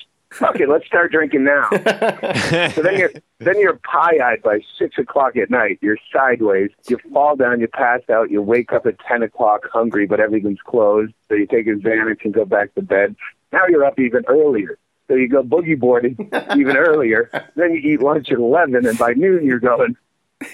Okay, 0.41 0.65
let's 0.65 0.85
start 0.85 1.11
drinking 1.11 1.43
now. 1.43 1.69
so 1.71 2.81
then 2.81 2.97
you're 2.97 3.11
then 3.39 3.59
you're 3.59 3.79
pie-eyed 3.83 4.41
by 4.41 4.61
six 4.79 4.97
o'clock 4.97 5.35
at 5.35 5.49
night. 5.49 5.77
You're 5.81 5.97
sideways. 6.13 6.69
You 6.87 6.97
fall 7.11 7.35
down. 7.35 7.59
You 7.59 7.67
pass 7.67 8.01
out. 8.09 8.31
You 8.31 8.41
wake 8.41 8.71
up 8.71 8.85
at 8.85 8.97
ten 8.99 9.23
o'clock 9.23 9.67
hungry, 9.71 10.07
but 10.07 10.21
everything's 10.21 10.61
closed. 10.61 11.13
So 11.27 11.35
you 11.35 11.47
take 11.47 11.67
advantage 11.67 12.19
and 12.23 12.33
go 12.33 12.45
back 12.45 12.73
to 12.75 12.81
bed. 12.81 13.15
Now 13.51 13.67
you're 13.67 13.83
up 13.83 13.99
even 13.99 14.23
earlier. 14.27 14.77
So 15.09 15.15
you 15.15 15.27
go 15.27 15.43
boogie 15.43 15.77
boarding 15.77 16.15
even 16.55 16.77
earlier. 16.77 17.29
Then 17.55 17.73
you 17.73 17.93
eat 17.93 18.01
lunch 18.01 18.31
at 18.31 18.37
eleven, 18.37 18.85
and 18.85 18.97
by 18.97 19.11
noon 19.13 19.45
you're 19.45 19.59
going. 19.59 19.97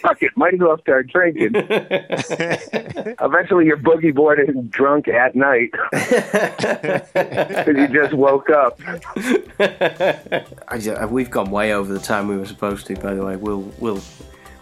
Fuck 0.01 0.21
it, 0.21 0.31
might 0.35 0.53
as 0.53 0.59
well 0.59 0.77
start 0.79 1.07
drinking. 1.07 1.55
Eventually, 3.19 3.65
you're 3.65 3.77
boogie 3.77 4.13
boarding 4.13 4.63
drunk 4.67 5.07
at 5.07 5.35
night 5.35 5.71
because 5.91 7.75
you 7.75 7.87
just 7.87 8.13
woke 8.13 8.49
up. 8.49 8.79
I 10.67 10.77
ju- 10.79 10.93
uh, 10.93 11.07
we've 11.09 11.31
gone 11.31 11.51
way 11.51 11.73
over 11.73 11.91
the 11.93 11.99
time 11.99 12.27
we 12.27 12.37
were 12.37 12.45
supposed 12.45 12.85
to. 12.87 12.95
By 12.95 13.13
the 13.13 13.23
way, 13.25 13.35
we'll 13.37 13.71
we'll 13.79 14.01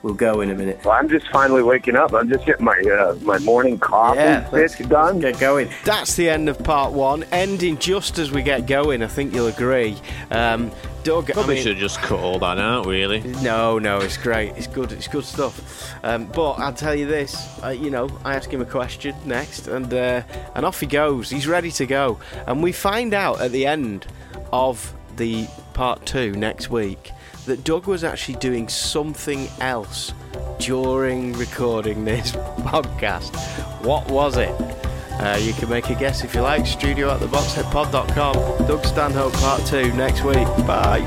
we'll 0.05 0.13
go 0.13 0.41
in 0.41 0.51
a 0.51 0.55
minute. 0.55 0.79
Well, 0.85 0.93
I'm 0.93 1.09
just 1.09 1.27
finally 1.29 1.63
waking 1.63 1.95
up. 1.95 2.13
I'm 2.13 2.29
just 2.29 2.45
getting 2.45 2.63
my 2.63 2.79
uh, 2.79 3.15
my 3.23 3.39
morning 3.39 3.79
coffee 3.79 4.19
Yeah, 4.19 4.41
fix 4.51 4.79
let's 4.79 4.89
done. 4.89 5.19
Get 5.19 5.39
going. 5.39 5.69
That's 5.83 6.15
the 6.15 6.29
end 6.29 6.47
of 6.47 6.59
part 6.59 6.93
one. 6.93 7.23
Ending 7.31 7.77
just 7.79 8.19
as 8.19 8.31
we 8.31 8.43
get 8.43 8.67
going. 8.67 9.01
I 9.01 9.07
think 9.07 9.33
you'll 9.33 9.47
agree. 9.47 9.97
Um, 10.29 10.71
Doug, 11.03 11.29
I 11.29 11.33
Probably 11.33 11.55
mean- 11.55 11.63
should 11.63 11.77
just 11.77 11.99
cut 11.99 12.19
all 12.19 12.39
that 12.39 12.57
out, 12.59 12.85
really. 12.85 13.21
No, 13.41 13.77
no, 13.79 13.99
it's 13.99 14.17
great. 14.17 14.53
It's 14.55 14.67
good. 14.67 14.91
It's 14.91 15.07
good 15.07 15.25
stuff. 15.25 15.91
Um, 16.03 16.25
but 16.27 16.53
I'll 16.53 16.73
tell 16.73 16.95
you 16.95 17.07
this. 17.07 17.35
Uh, 17.63 17.69
you 17.69 17.89
know, 17.89 18.07
I 18.23 18.35
ask 18.35 18.51
him 18.51 18.61
a 18.61 18.65
question 18.65 19.15
next, 19.25 19.67
and 19.67 19.91
uh, 19.91 20.21
and 20.53 20.65
off 20.65 20.79
he 20.79 20.85
goes. 20.87 21.29
He's 21.31 21.47
ready 21.47 21.71
to 21.71 21.85
go, 21.87 22.19
and 22.47 22.61
we 22.61 22.71
find 22.71 23.13
out 23.13 23.41
at 23.41 23.51
the 23.51 23.65
end 23.65 24.05
of 24.53 24.93
the 25.17 25.47
part 25.73 26.05
two 26.05 26.31
next 26.33 26.69
week 26.69 27.11
that 27.45 27.63
Doug 27.63 27.87
was 27.87 28.03
actually 28.03 28.35
doing 28.35 28.67
something 28.67 29.47
else 29.61 30.13
during 30.59 31.33
recording 31.33 32.05
this 32.05 32.31
podcast. 32.61 33.35
What 33.83 34.09
was 34.09 34.37
it? 34.37 34.53
Uh, 35.19 35.37
you 35.41 35.53
can 35.53 35.69
make 35.69 35.89
a 35.89 35.95
guess 35.95 36.23
if 36.23 36.35
you 36.35 36.41
like. 36.41 36.65
Studio 36.65 37.11
at 37.11 37.19
theboxheadpod.com. 37.21 38.67
Doug 38.67 38.85
Stanhope 38.85 39.33
part 39.33 39.65
two 39.65 39.91
next 39.93 40.23
week. 40.23 40.47
Bye. 40.67 41.01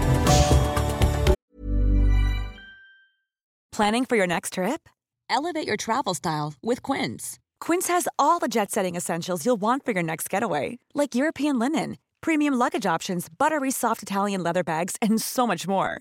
Planning 3.73 4.05
for 4.07 4.17
your 4.17 4.27
next 4.27 4.55
trip? 4.55 4.89
Elevate 5.31 5.67
your 5.67 5.77
travel 5.77 6.15
style 6.15 6.55
with 6.63 6.83
Quince. 6.83 7.39
Quince 7.61 7.87
has 7.89 8.09
all 8.19 8.39
the 8.39 8.49
jet 8.49 8.71
setting 8.71 8.97
essentials 8.97 9.45
you'll 9.45 9.61
want 9.61 9.85
for 9.85 9.93
your 9.93 10.03
next 10.03 10.29
getaway, 10.31 10.79
like 10.95 11.15
European 11.15 11.59
linen, 11.59 11.99
premium 12.21 12.55
luggage 12.55 12.87
options, 12.87 13.29
buttery 13.29 13.71
soft 13.71 14.03
Italian 14.03 14.43
leather 14.43 14.65
bags, 14.65 14.97
and 15.03 15.21
so 15.21 15.47
much 15.47 15.69
more. 15.69 16.01